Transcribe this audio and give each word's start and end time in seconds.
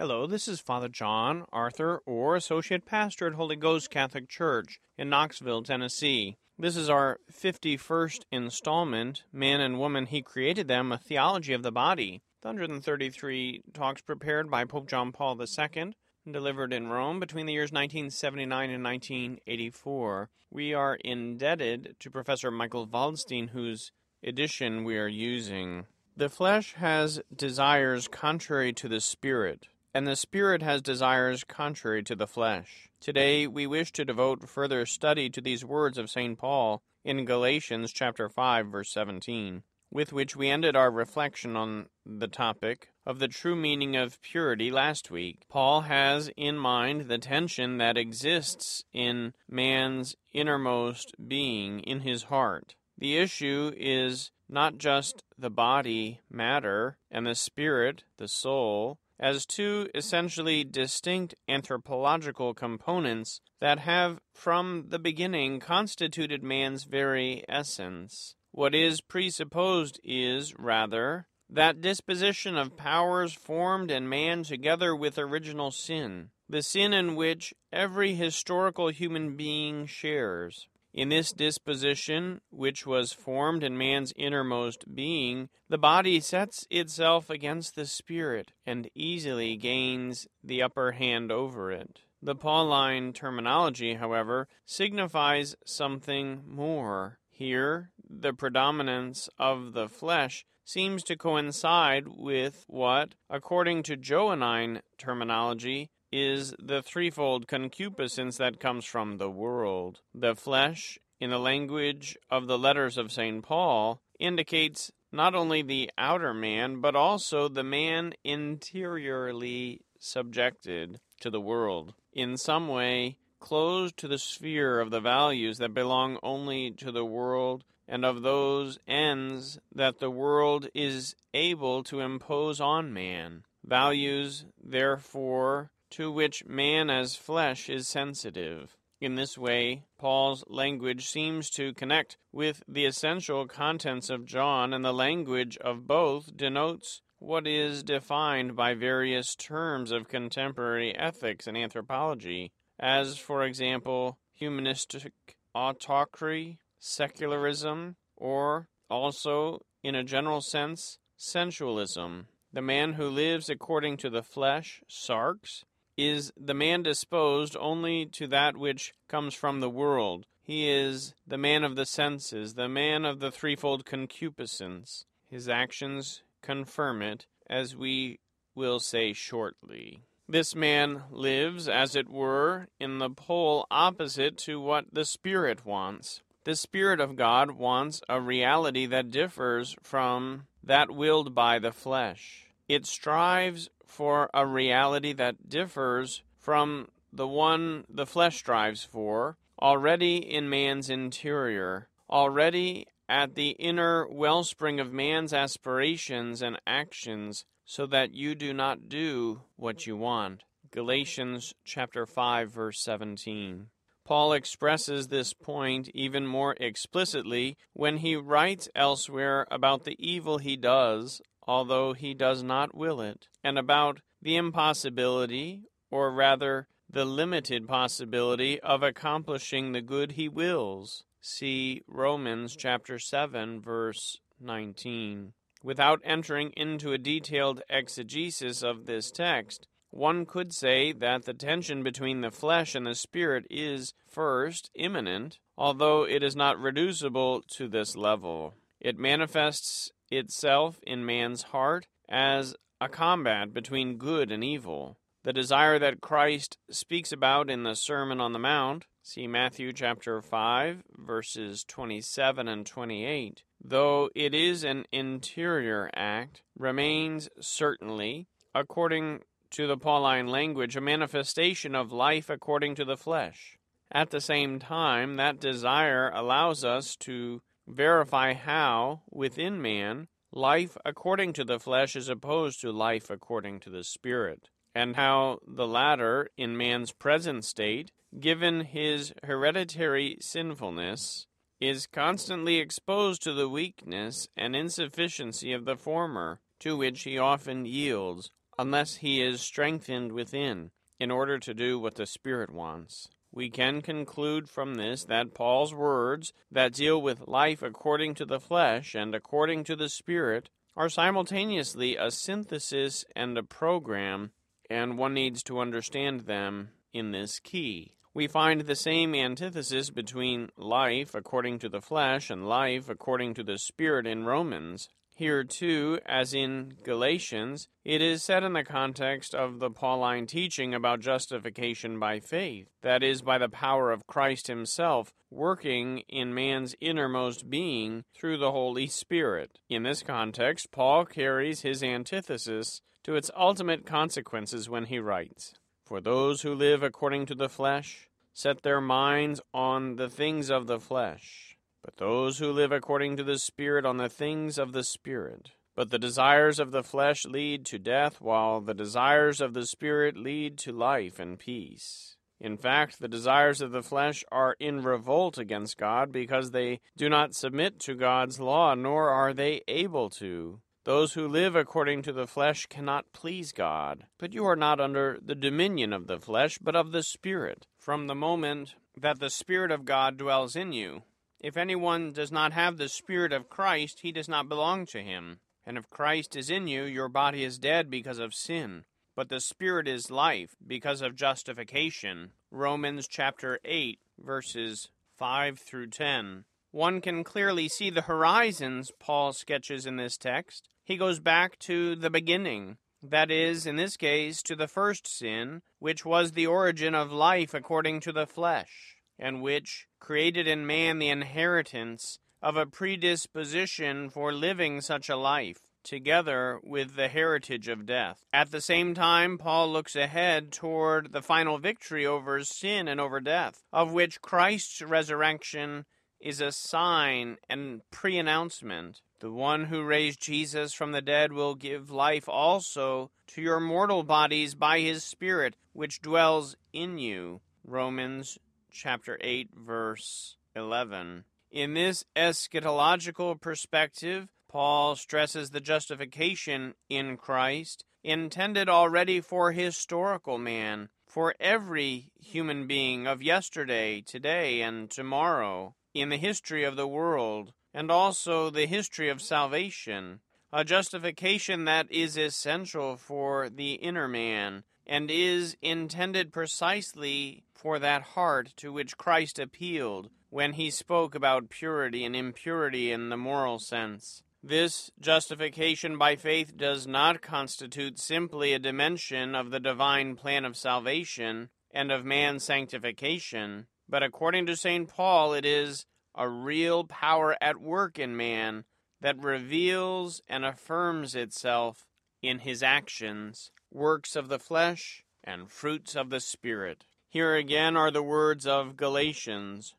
Hello, 0.00 0.26
this 0.26 0.48
is 0.48 0.62
Father 0.62 0.88
John 0.88 1.44
Arthur, 1.52 2.00
or 2.06 2.34
Associate 2.34 2.86
Pastor 2.86 3.26
at 3.26 3.34
Holy 3.34 3.54
Ghost 3.54 3.90
Catholic 3.90 4.30
Church 4.30 4.80
in 4.96 5.10
Knoxville, 5.10 5.62
Tennessee. 5.62 6.38
This 6.58 6.74
is 6.74 6.88
our 6.88 7.18
51st 7.30 8.22
installment, 8.32 9.24
Man 9.30 9.60
and 9.60 9.78
Woman, 9.78 10.06
He 10.06 10.22
Created 10.22 10.68
Them, 10.68 10.90
a 10.90 10.96
Theology 10.96 11.52
of 11.52 11.62
the 11.62 11.70
Body. 11.70 12.22
The 12.40 12.48
133 12.48 13.64
talks 13.74 14.00
prepared 14.00 14.50
by 14.50 14.64
Pope 14.64 14.88
John 14.88 15.12
Paul 15.12 15.38
II 15.38 15.92
delivered 16.30 16.72
in 16.72 16.88
Rome 16.88 17.20
between 17.20 17.44
the 17.44 17.52
years 17.52 17.70
1979 17.70 18.70
and 18.70 18.82
1984. 18.82 20.30
We 20.50 20.72
are 20.72 20.94
indebted 20.94 21.96
to 22.00 22.10
Professor 22.10 22.50
Michael 22.50 22.86
Waldstein, 22.86 23.50
whose 23.50 23.92
edition 24.24 24.84
we 24.84 24.96
are 24.96 25.06
using. 25.06 25.84
The 26.16 26.30
flesh 26.30 26.72
has 26.78 27.20
desires 27.36 28.08
contrary 28.08 28.72
to 28.72 28.88
the 28.88 29.00
spirit, 29.00 29.66
and 29.92 30.06
the 30.06 30.16
spirit 30.16 30.62
has 30.62 30.82
desires 30.82 31.44
contrary 31.44 32.02
to 32.04 32.14
the 32.14 32.26
flesh. 32.26 32.88
Today 33.00 33.46
we 33.46 33.66
wish 33.66 33.92
to 33.92 34.04
devote 34.04 34.48
further 34.48 34.86
study 34.86 35.28
to 35.30 35.40
these 35.40 35.64
words 35.64 35.98
of 35.98 36.10
St. 36.10 36.38
Paul 36.38 36.82
in 37.04 37.24
Galatians 37.24 37.92
chapter 37.92 38.28
5 38.28 38.66
verse 38.66 38.92
17, 38.92 39.62
with 39.90 40.12
which 40.12 40.36
we 40.36 40.48
ended 40.48 40.76
our 40.76 40.90
reflection 40.90 41.56
on 41.56 41.86
the 42.06 42.28
topic 42.28 42.88
of 43.04 43.18
the 43.18 43.28
true 43.28 43.56
meaning 43.56 43.96
of 43.96 44.22
purity 44.22 44.70
last 44.70 45.10
week. 45.10 45.42
Paul 45.48 45.82
has 45.82 46.30
in 46.36 46.56
mind 46.56 47.08
the 47.08 47.18
tension 47.18 47.78
that 47.78 47.96
exists 47.96 48.84
in 48.92 49.32
man's 49.48 50.14
innermost 50.32 51.14
being 51.26 51.80
in 51.80 52.00
his 52.00 52.24
heart. 52.24 52.76
The 52.96 53.16
issue 53.16 53.72
is 53.76 54.30
not 54.48 54.78
just 54.78 55.24
the 55.38 55.50
body, 55.50 56.20
matter, 56.30 56.98
and 57.10 57.26
the 57.26 57.34
spirit, 57.34 58.04
the 58.18 58.28
soul, 58.28 58.98
as 59.20 59.44
two 59.44 59.86
essentially 59.94 60.64
distinct 60.64 61.34
anthropological 61.46 62.54
components 62.54 63.42
that 63.60 63.78
have 63.80 64.18
from 64.34 64.86
the 64.88 64.98
beginning 64.98 65.60
constituted 65.60 66.42
man's 66.42 66.84
very 66.84 67.44
essence. 67.48 68.34
What 68.50 68.74
is 68.74 69.02
presupposed 69.02 70.00
is, 70.02 70.58
rather, 70.58 71.28
that 71.50 71.82
disposition 71.82 72.56
of 72.56 72.76
powers 72.76 73.34
formed 73.34 73.90
in 73.90 74.08
man 74.08 74.42
together 74.42 74.96
with 74.96 75.18
original 75.18 75.70
sin, 75.70 76.30
the 76.48 76.62
sin 76.62 76.92
in 76.94 77.14
which 77.14 77.52
every 77.72 78.14
historical 78.14 78.88
human 78.88 79.36
being 79.36 79.86
shares. 79.86 80.66
In 80.92 81.08
this 81.08 81.32
disposition, 81.32 82.40
which 82.50 82.84
was 82.84 83.12
formed 83.12 83.62
in 83.62 83.78
man's 83.78 84.12
innermost 84.16 84.92
being, 84.92 85.48
the 85.68 85.78
body 85.78 86.18
sets 86.18 86.66
itself 86.68 87.30
against 87.30 87.76
the 87.76 87.86
spirit 87.86 88.52
and 88.66 88.90
easily 88.94 89.56
gains 89.56 90.26
the 90.42 90.62
upper 90.62 90.92
hand 90.92 91.30
over 91.30 91.70
it. 91.70 92.00
The 92.20 92.34
Pauline 92.34 93.12
terminology, 93.12 93.94
however, 93.94 94.48
signifies 94.66 95.54
something 95.64 96.42
more. 96.44 97.18
Here, 97.30 97.92
the 98.08 98.34
predominance 98.34 99.28
of 99.38 99.72
the 99.72 99.88
flesh 99.88 100.44
seems 100.64 101.02
to 101.04 101.16
coincide 101.16 102.08
with 102.08 102.64
what, 102.66 103.14
according 103.30 103.84
to 103.84 103.96
Johannine 103.96 104.82
terminology, 104.98 105.90
is 106.12 106.54
the 106.58 106.82
threefold 106.82 107.46
concupiscence 107.46 108.36
that 108.38 108.60
comes 108.60 108.84
from 108.84 109.18
the 109.18 109.30
world. 109.30 110.00
The 110.14 110.34
flesh, 110.34 110.98
in 111.20 111.30
the 111.30 111.38
language 111.38 112.16
of 112.30 112.46
the 112.46 112.58
letters 112.58 112.96
of 112.96 113.12
St. 113.12 113.42
Paul, 113.42 114.00
indicates 114.18 114.90
not 115.12 115.34
only 115.34 115.62
the 115.62 115.90
outer 115.98 116.32
man, 116.32 116.80
but 116.80 116.96
also 116.96 117.48
the 117.48 117.64
man 117.64 118.14
interiorly 118.24 119.82
subjected 119.98 121.00
to 121.20 121.30
the 121.30 121.40
world. 121.40 121.94
In 122.12 122.36
some 122.36 122.68
way, 122.68 123.16
closed 123.38 123.96
to 123.98 124.08
the 124.08 124.18
sphere 124.18 124.80
of 124.80 124.90
the 124.90 125.00
values 125.00 125.58
that 125.58 125.74
belong 125.74 126.18
only 126.22 126.70
to 126.70 126.92
the 126.92 127.04
world 127.04 127.64
and 127.88 128.04
of 128.04 128.22
those 128.22 128.78
ends 128.86 129.58
that 129.74 129.98
the 129.98 130.10
world 130.10 130.68
is 130.74 131.16
able 131.34 131.82
to 131.82 132.00
impose 132.00 132.60
on 132.60 132.92
man. 132.92 133.42
Values, 133.64 134.44
therefore, 134.62 135.70
to 135.90 136.10
which 136.10 136.44
man 136.46 136.90
as 136.90 137.16
flesh 137.16 137.68
is 137.68 137.88
sensitive. 137.88 138.76
In 139.00 139.14
this 139.14 139.38
way, 139.38 139.84
Paul's 139.98 140.44
language 140.46 141.06
seems 141.06 141.48
to 141.50 141.72
connect 141.72 142.18
with 142.32 142.62
the 142.68 142.84
essential 142.84 143.46
contents 143.46 144.10
of 144.10 144.26
John, 144.26 144.74
and 144.74 144.84
the 144.84 144.92
language 144.92 145.56
of 145.58 145.86
both 145.86 146.36
denotes 146.36 147.00
what 147.18 147.46
is 147.46 147.82
defined 147.82 148.56
by 148.56 148.74
various 148.74 149.34
terms 149.34 149.90
of 149.90 150.08
contemporary 150.08 150.94
ethics 150.94 151.46
and 151.46 151.56
anthropology, 151.56 152.52
as, 152.78 153.16
for 153.16 153.44
example, 153.44 154.18
humanistic 154.34 155.12
autocracy, 155.54 156.58
secularism, 156.78 157.96
or 158.16 158.68
also, 158.90 159.60
in 159.82 159.94
a 159.94 160.04
general 160.04 160.40
sense, 160.40 160.98
sensualism. 161.16 162.26
The 162.52 162.62
man 162.62 162.94
who 162.94 163.08
lives 163.08 163.48
according 163.48 163.98
to 163.98 164.10
the 164.10 164.22
flesh, 164.22 164.82
sarx, 164.90 165.64
is 166.08 166.32
the 166.36 166.54
man 166.54 166.82
disposed 166.82 167.56
only 167.58 168.06
to 168.06 168.26
that 168.28 168.56
which 168.56 168.94
comes 169.08 169.34
from 169.34 169.60
the 169.60 169.70
world. 169.70 170.26
He 170.42 170.68
is 170.68 171.14
the 171.26 171.38
man 171.38 171.62
of 171.62 171.76
the 171.76 171.86
senses, 171.86 172.54
the 172.54 172.68
man 172.68 173.04
of 173.04 173.20
the 173.20 173.30
threefold 173.30 173.84
concupiscence. 173.84 175.04
His 175.28 175.48
actions 175.48 176.22
confirm 176.42 177.02
it, 177.02 177.26
as 177.48 177.76
we 177.76 178.18
will 178.54 178.80
say 178.80 179.12
shortly. 179.12 180.02
This 180.28 180.54
man 180.54 181.02
lives, 181.10 181.68
as 181.68 181.96
it 181.96 182.08
were, 182.08 182.68
in 182.78 182.98
the 182.98 183.10
pole 183.10 183.66
opposite 183.70 184.38
to 184.38 184.60
what 184.60 184.86
the 184.92 185.04
Spirit 185.04 185.66
wants. 185.66 186.22
The 186.44 186.56
Spirit 186.56 187.00
of 187.00 187.16
God 187.16 187.52
wants 187.52 188.00
a 188.08 188.20
reality 188.20 188.86
that 188.86 189.10
differs 189.10 189.76
from 189.82 190.46
that 190.64 190.90
willed 190.90 191.34
by 191.34 191.58
the 191.58 191.72
flesh. 191.72 192.46
It 192.68 192.86
strives 192.86 193.68
for 193.90 194.30
a 194.32 194.46
reality 194.46 195.12
that 195.12 195.48
differs 195.48 196.22
from 196.38 196.88
the 197.12 197.26
one 197.26 197.84
the 197.88 198.06
flesh 198.06 198.38
strives 198.38 198.84
for, 198.84 199.36
already 199.60 200.16
in 200.16 200.48
man's 200.48 200.88
interior, 200.88 201.88
already 202.08 202.86
at 203.08 203.34
the 203.34 203.50
inner 203.58 204.06
wellspring 204.08 204.78
of 204.78 204.92
man's 204.92 205.34
aspirations 205.34 206.40
and 206.40 206.60
actions, 206.66 207.44
so 207.64 207.86
that 207.86 208.14
you 208.14 208.34
do 208.34 208.52
not 208.52 208.88
do 208.88 209.42
what 209.56 209.86
you 209.86 209.96
want. 209.96 210.44
Galatians 210.70 211.52
chapter 211.64 212.06
5 212.06 212.52
verse 212.52 212.80
17. 212.82 213.66
Paul 214.04 214.32
expresses 214.32 215.08
this 215.08 215.32
point 215.34 215.88
even 215.94 216.26
more 216.26 216.56
explicitly 216.60 217.56
when 217.74 217.98
he 217.98 218.16
writes 218.16 218.68
elsewhere 218.74 219.46
about 219.50 219.84
the 219.84 219.96
evil 219.98 220.38
he 220.38 220.56
does 220.56 221.20
although 221.50 221.94
he 221.94 222.14
does 222.14 222.44
not 222.44 222.76
will 222.76 223.00
it, 223.00 223.26
and 223.42 223.58
about 223.58 224.00
the 224.22 224.36
impossibility, 224.36 225.64
or 225.90 226.12
rather 226.12 226.68
the 226.88 227.04
limited 227.04 227.66
possibility, 227.66 228.60
of 228.60 228.84
accomplishing 228.84 229.72
the 229.72 229.80
good 229.80 230.12
he 230.12 230.28
wills. 230.28 231.02
See 231.20 231.82
Romans 231.88 232.54
chapter 232.54 233.00
7 233.00 233.60
verse 233.60 234.20
19. 234.38 235.32
Without 235.60 236.00
entering 236.04 236.52
into 236.56 236.92
a 236.92 236.98
detailed 236.98 237.62
exegesis 237.68 238.62
of 238.62 238.86
this 238.86 239.10
text, 239.10 239.66
one 239.90 240.26
could 240.26 240.54
say 240.54 240.92
that 240.92 241.24
the 241.24 241.34
tension 241.34 241.82
between 241.82 242.20
the 242.20 242.30
flesh 242.30 242.76
and 242.76 242.86
the 242.86 242.94
spirit 242.94 243.44
is, 243.50 243.92
first, 244.08 244.70
immanent, 244.76 245.40
although 245.58 246.04
it 246.04 246.22
is 246.22 246.36
not 246.36 246.60
reducible 246.60 247.42
to 247.56 247.66
this 247.66 247.96
level. 247.96 248.54
It 248.78 249.00
manifests 249.00 249.90
itself 250.10 250.80
in 250.82 251.06
man's 251.06 251.44
heart 251.44 251.86
as 252.08 252.54
a 252.80 252.88
combat 252.88 253.52
between 253.52 253.98
good 253.98 254.32
and 254.32 254.42
evil. 254.42 254.98
The 255.22 255.32
desire 255.32 255.78
that 255.78 256.00
Christ 256.00 256.56
speaks 256.70 257.12
about 257.12 257.50
in 257.50 257.62
the 257.62 257.76
Sermon 257.76 258.20
on 258.20 258.32
the 258.32 258.38
Mount, 258.38 258.86
see 259.02 259.26
Matthew 259.26 259.72
chapter 259.72 260.22
5, 260.22 260.82
verses 260.96 261.62
27 261.64 262.48
and 262.48 262.64
28, 262.64 263.42
though 263.62 264.08
it 264.14 264.34
is 264.34 264.64
an 264.64 264.86
interior 264.90 265.90
act, 265.94 266.42
remains 266.58 267.28
certainly, 267.38 268.28
according 268.54 269.20
to 269.50 269.66
the 269.66 269.76
Pauline 269.76 270.28
language, 270.28 270.76
a 270.76 270.80
manifestation 270.80 271.74
of 271.74 271.92
life 271.92 272.30
according 272.30 272.74
to 272.76 272.84
the 272.86 272.96
flesh. 272.96 273.58
At 273.92 274.10
the 274.10 274.20
same 274.20 274.58
time, 274.58 275.16
that 275.16 275.40
desire 275.40 276.10
allows 276.14 276.64
us 276.64 276.96
to 277.00 277.42
verify 277.66 278.34
how, 278.34 279.02
within 279.10 279.60
man, 279.60 280.08
life 280.32 280.76
according 280.84 281.32
to 281.34 281.44
the 281.44 281.58
flesh 281.58 281.96
is 281.96 282.08
opposed 282.08 282.60
to 282.60 282.72
life 282.72 283.10
according 283.10 283.60
to 283.60 283.70
the 283.70 283.84
Spirit, 283.84 284.48
and 284.74 284.96
how 284.96 285.38
the 285.46 285.66
latter, 285.66 286.30
in 286.36 286.56
man's 286.56 286.92
present 286.92 287.44
state, 287.44 287.90
given 288.18 288.64
his 288.64 289.12
hereditary 289.24 290.18
sinfulness, 290.20 291.26
is 291.60 291.86
constantly 291.86 292.58
exposed 292.58 293.22
to 293.22 293.34
the 293.34 293.48
weakness 293.48 294.28
and 294.36 294.56
insufficiency 294.56 295.52
of 295.52 295.64
the 295.64 295.76
former, 295.76 296.40
to 296.58 296.76
which 296.76 297.02
he 297.02 297.18
often 297.18 297.66
yields, 297.66 298.30
unless 298.58 298.96
he 298.96 299.22
is 299.22 299.40
strengthened 299.40 300.12
within 300.12 300.70
in 300.98 301.10
order 301.10 301.38
to 301.38 301.54
do 301.54 301.78
what 301.78 301.94
the 301.94 302.06
Spirit 302.06 302.50
wants. 302.50 303.08
We 303.32 303.48
can 303.48 303.80
conclude 303.80 304.48
from 304.48 304.74
this 304.74 305.04
that 305.04 305.34
Paul's 305.34 305.72
words 305.72 306.32
that 306.50 306.74
deal 306.74 307.00
with 307.00 307.28
life 307.28 307.62
according 307.62 308.14
to 308.14 308.24
the 308.24 308.40
flesh 308.40 308.94
and 308.94 309.14
according 309.14 309.64
to 309.64 309.76
the 309.76 309.88
Spirit 309.88 310.48
are 310.76 310.88
simultaneously 310.88 311.96
a 311.96 312.10
synthesis 312.10 313.04
and 313.14 313.36
a 313.38 313.42
program, 313.42 314.32
and 314.68 314.98
one 314.98 315.14
needs 315.14 315.42
to 315.44 315.60
understand 315.60 316.20
them 316.20 316.70
in 316.92 317.12
this 317.12 317.38
key. 317.38 317.94
We 318.12 318.26
find 318.26 318.62
the 318.62 318.74
same 318.74 319.14
antithesis 319.14 319.90
between 319.90 320.50
life 320.56 321.14
according 321.14 321.60
to 321.60 321.68
the 321.68 321.80
flesh 321.80 322.30
and 322.30 322.48
life 322.48 322.88
according 322.88 323.34
to 323.34 323.44
the 323.44 323.58
Spirit 323.58 324.06
in 324.06 324.24
Romans. 324.24 324.88
Here, 325.20 325.44
too, 325.44 325.98
as 326.06 326.32
in 326.32 326.78
Galatians, 326.82 327.68
it 327.84 328.00
is 328.00 328.22
said 328.22 328.42
in 328.42 328.54
the 328.54 328.64
context 328.64 329.34
of 329.34 329.58
the 329.58 329.68
Pauline 329.68 330.26
teaching 330.26 330.72
about 330.72 331.00
justification 331.00 331.98
by 331.98 332.20
faith, 332.20 332.68
that 332.80 333.02
is, 333.02 333.20
by 333.20 333.36
the 333.36 333.50
power 333.50 333.92
of 333.92 334.06
Christ 334.06 334.46
Himself 334.46 335.12
working 335.30 335.98
in 336.08 336.32
man's 336.32 336.74
innermost 336.80 337.50
being 337.50 338.04
through 338.14 338.38
the 338.38 338.52
Holy 338.52 338.86
Spirit. 338.86 339.58
In 339.68 339.82
this 339.82 340.02
context, 340.02 340.70
Paul 340.70 341.04
carries 341.04 341.60
his 341.60 341.82
antithesis 341.82 342.80
to 343.02 343.14
its 343.14 343.30
ultimate 343.36 343.84
consequences 343.84 344.70
when 344.70 344.86
he 344.86 345.00
writes 345.00 345.52
For 345.84 346.00
those 346.00 346.40
who 346.40 346.54
live 346.54 346.82
according 346.82 347.26
to 347.26 347.34
the 347.34 347.50
flesh 347.50 348.08
set 348.32 348.62
their 348.62 348.80
minds 348.80 349.38
on 349.52 349.96
the 349.96 350.08
things 350.08 350.48
of 350.48 350.66
the 350.66 350.80
flesh 350.80 351.49
but 351.82 351.96
those 351.96 352.38
who 352.38 352.52
live 352.52 352.72
according 352.72 353.16
to 353.16 353.24
the 353.24 353.38
Spirit 353.38 353.86
on 353.86 353.96
the 353.96 354.08
things 354.08 354.58
of 354.58 354.72
the 354.72 354.84
Spirit. 354.84 355.52
But 355.74 355.90
the 355.90 355.98
desires 355.98 356.58
of 356.58 356.72
the 356.72 356.82
flesh 356.82 357.24
lead 357.24 357.64
to 357.66 357.78
death, 357.78 358.20
while 358.20 358.60
the 358.60 358.74
desires 358.74 359.40
of 359.40 359.54
the 359.54 359.66
Spirit 359.66 360.16
lead 360.16 360.58
to 360.58 360.72
life 360.72 361.18
and 361.18 361.38
peace. 361.38 362.16
In 362.40 362.56
fact, 362.56 363.00
the 363.00 363.08
desires 363.08 363.60
of 363.60 363.70
the 363.70 363.82
flesh 363.82 364.24
are 364.32 364.56
in 364.58 364.82
revolt 364.82 365.38
against 365.38 365.76
God 365.76 366.10
because 366.10 366.50
they 366.50 366.80
do 366.96 367.08
not 367.08 367.34
submit 367.34 367.78
to 367.80 367.94
God's 367.94 368.40
law, 368.40 368.74
nor 368.74 369.10
are 369.10 369.34
they 369.34 369.62
able 369.68 370.08
to. 370.10 370.60
Those 370.84 371.12
who 371.12 371.28
live 371.28 371.54
according 371.54 372.02
to 372.02 372.12
the 372.12 372.26
flesh 372.26 372.64
cannot 372.66 373.12
please 373.12 373.52
God. 373.52 374.06
But 374.18 374.32
you 374.32 374.46
are 374.46 374.56
not 374.56 374.80
under 374.80 375.18
the 375.22 375.34
dominion 375.34 375.92
of 375.92 376.06
the 376.06 376.18
flesh, 376.18 376.56
but 376.58 376.74
of 376.74 376.92
the 376.92 377.02
Spirit, 377.02 377.66
from 377.78 378.06
the 378.06 378.14
moment 378.14 378.74
that 378.96 379.20
the 379.20 379.30
Spirit 379.30 379.70
of 379.70 379.84
God 379.84 380.16
dwells 380.16 380.56
in 380.56 380.72
you. 380.72 381.02
If 381.42 381.56
anyone 381.56 382.12
does 382.12 382.30
not 382.30 382.52
have 382.52 382.76
the 382.76 382.90
Spirit 382.90 383.32
of 383.32 383.48
Christ, 383.48 384.00
he 384.02 384.12
does 384.12 384.28
not 384.28 384.46
belong 384.46 384.84
to 384.86 385.02
him. 385.02 385.40
And 385.64 385.78
if 385.78 385.88
Christ 385.88 386.36
is 386.36 386.50
in 386.50 386.68
you, 386.68 386.84
your 386.84 387.08
body 387.08 387.44
is 387.44 387.58
dead 387.58 387.90
because 387.90 388.18
of 388.18 388.34
sin, 388.34 388.84
but 389.16 389.30
the 389.30 389.40
Spirit 389.40 389.88
is 389.88 390.10
life 390.10 390.50
because 390.66 391.00
of 391.00 391.16
justification. 391.16 392.32
Romans 392.50 393.08
chapter 393.08 393.58
8, 393.64 393.98
verses 394.18 394.90
5 395.16 395.58
through 395.58 395.86
10. 395.86 396.44
One 396.72 397.00
can 397.00 397.24
clearly 397.24 397.68
see 397.68 397.88
the 397.88 398.02
horizons 398.02 398.92
Paul 398.98 399.32
sketches 399.32 399.86
in 399.86 399.96
this 399.96 400.18
text. 400.18 400.68
He 400.84 400.98
goes 400.98 401.20
back 401.20 401.58
to 401.60 401.96
the 401.96 402.10
beginning, 402.10 402.76
that 403.02 403.30
is, 403.30 403.64
in 403.64 403.76
this 403.76 403.96
case, 403.96 404.42
to 404.42 404.54
the 404.54 404.68
first 404.68 405.08
sin, 405.08 405.62
which 405.78 406.04
was 406.04 406.32
the 406.32 406.46
origin 406.46 406.94
of 406.94 407.10
life 407.10 407.54
according 407.54 408.00
to 408.00 408.12
the 408.12 408.26
flesh 408.26 408.99
and 409.20 409.42
which 409.42 409.86
created 410.00 410.48
in 410.48 410.66
man 410.66 410.98
the 410.98 411.10
inheritance 411.10 412.18
of 412.42 412.56
a 412.56 412.66
predisposition 412.66 414.08
for 414.08 414.32
living 414.32 414.80
such 414.80 415.10
a 415.10 415.16
life, 415.16 415.58
together 415.84 416.58
with 416.64 416.96
the 416.96 417.08
heritage 417.08 417.68
of 417.68 417.86
death. 417.86 418.24
At 418.32 418.50
the 418.50 418.62
same 418.62 418.94
time, 418.94 419.36
Paul 419.36 419.70
looks 419.70 419.94
ahead 419.94 420.52
toward 420.52 421.12
the 421.12 421.22
final 421.22 421.58
victory 421.58 422.06
over 422.06 422.42
sin 422.42 422.88
and 422.88 422.98
over 422.98 423.20
death, 423.20 423.62
of 423.72 423.92
which 423.92 424.22
Christ's 424.22 424.80
resurrection 424.80 425.84
is 426.18 426.40
a 426.40 426.52
sign 426.52 427.36
and 427.48 427.82
pre 427.90 428.18
announcement. 428.18 429.00
The 429.20 429.30
one 429.30 429.66
who 429.66 429.82
raised 429.82 430.22
Jesus 430.22 430.72
from 430.72 430.92
the 430.92 431.02
dead 431.02 431.32
will 431.32 431.54
give 431.54 431.90
life 431.90 432.26
also 432.26 433.10
to 433.28 433.42
your 433.42 433.60
mortal 433.60 434.02
bodies 434.02 434.54
by 434.54 434.80
his 434.80 435.04
Spirit, 435.04 435.56
which 435.74 436.00
dwells 436.00 436.56
in 436.72 436.98
you. 436.98 437.42
Romans 437.62 438.38
chapter 438.70 439.18
8, 439.20 439.50
verse 439.54 440.36
11. 440.54 441.24
In 441.50 441.74
this 441.74 442.04
eschatological 442.16 443.40
perspective, 443.40 444.28
Paul 444.48 444.96
stresses 444.96 445.50
the 445.50 445.60
justification 445.60 446.74
in 446.88 447.16
Christ 447.16 447.84
intended 448.02 448.68
already 448.68 449.20
for 449.20 449.52
historical 449.52 450.38
man, 450.38 450.88
for 451.06 451.34
every 451.38 452.10
human 452.14 452.66
being 452.66 453.06
of 453.06 453.22
yesterday, 453.22 454.00
today, 454.00 454.62
and 454.62 454.90
tomorrow, 454.90 455.74
in 455.92 456.08
the 456.08 456.16
history 456.16 456.64
of 456.64 456.76
the 456.76 456.88
world, 456.88 457.52
and 457.74 457.90
also 457.90 458.50
the 458.50 458.66
history 458.66 459.08
of 459.08 459.20
salvation, 459.20 460.20
a 460.52 460.64
justification 460.64 461.64
that 461.64 461.90
is 461.90 462.16
essential 462.16 462.96
for 462.96 463.48
the 463.48 463.74
inner 463.74 464.08
man, 464.08 464.64
and 464.86 465.10
is 465.10 465.56
intended 465.62 466.32
precisely 466.32 467.44
for 467.60 467.78
that 467.78 468.02
heart 468.02 468.54
to 468.56 468.72
which 468.72 468.96
Christ 468.96 469.38
appealed 469.38 470.08
when 470.30 470.54
he 470.54 470.70
spoke 470.70 471.14
about 471.14 471.50
purity 471.50 472.06
and 472.06 472.16
impurity 472.16 472.90
in 472.90 473.10
the 473.10 473.18
moral 473.18 473.58
sense. 473.58 474.22
This 474.42 474.90
justification 474.98 475.98
by 475.98 476.16
faith 476.16 476.56
does 476.56 476.86
not 476.86 477.20
constitute 477.20 477.98
simply 477.98 478.54
a 478.54 478.58
dimension 478.58 479.34
of 479.34 479.50
the 479.50 479.60
divine 479.60 480.16
plan 480.16 480.46
of 480.46 480.56
salvation 480.56 481.50
and 481.70 481.92
of 481.92 482.06
man's 482.06 482.44
sanctification, 482.44 483.66
but 483.86 484.02
according 484.02 484.46
to 484.46 484.56
St. 484.56 484.88
Paul, 484.88 485.34
it 485.34 485.44
is 485.44 485.84
a 486.14 486.28
real 486.28 486.84
power 486.84 487.36
at 487.42 487.60
work 487.60 487.98
in 487.98 488.16
man 488.16 488.64
that 489.02 489.22
reveals 489.22 490.22
and 490.26 490.46
affirms 490.46 491.14
itself 491.14 491.86
in 492.22 492.38
his 492.38 492.62
actions, 492.62 493.50
works 493.70 494.16
of 494.16 494.28
the 494.28 494.38
flesh, 494.38 495.04
and 495.22 495.50
fruits 495.50 495.94
of 495.94 496.08
the 496.08 496.20
Spirit. 496.20 496.86
Here 497.12 497.34
again 497.34 497.76
are 497.76 497.90
the 497.90 498.04
words 498.04 498.46
of 498.46 498.76
Galatians. 498.76 499.74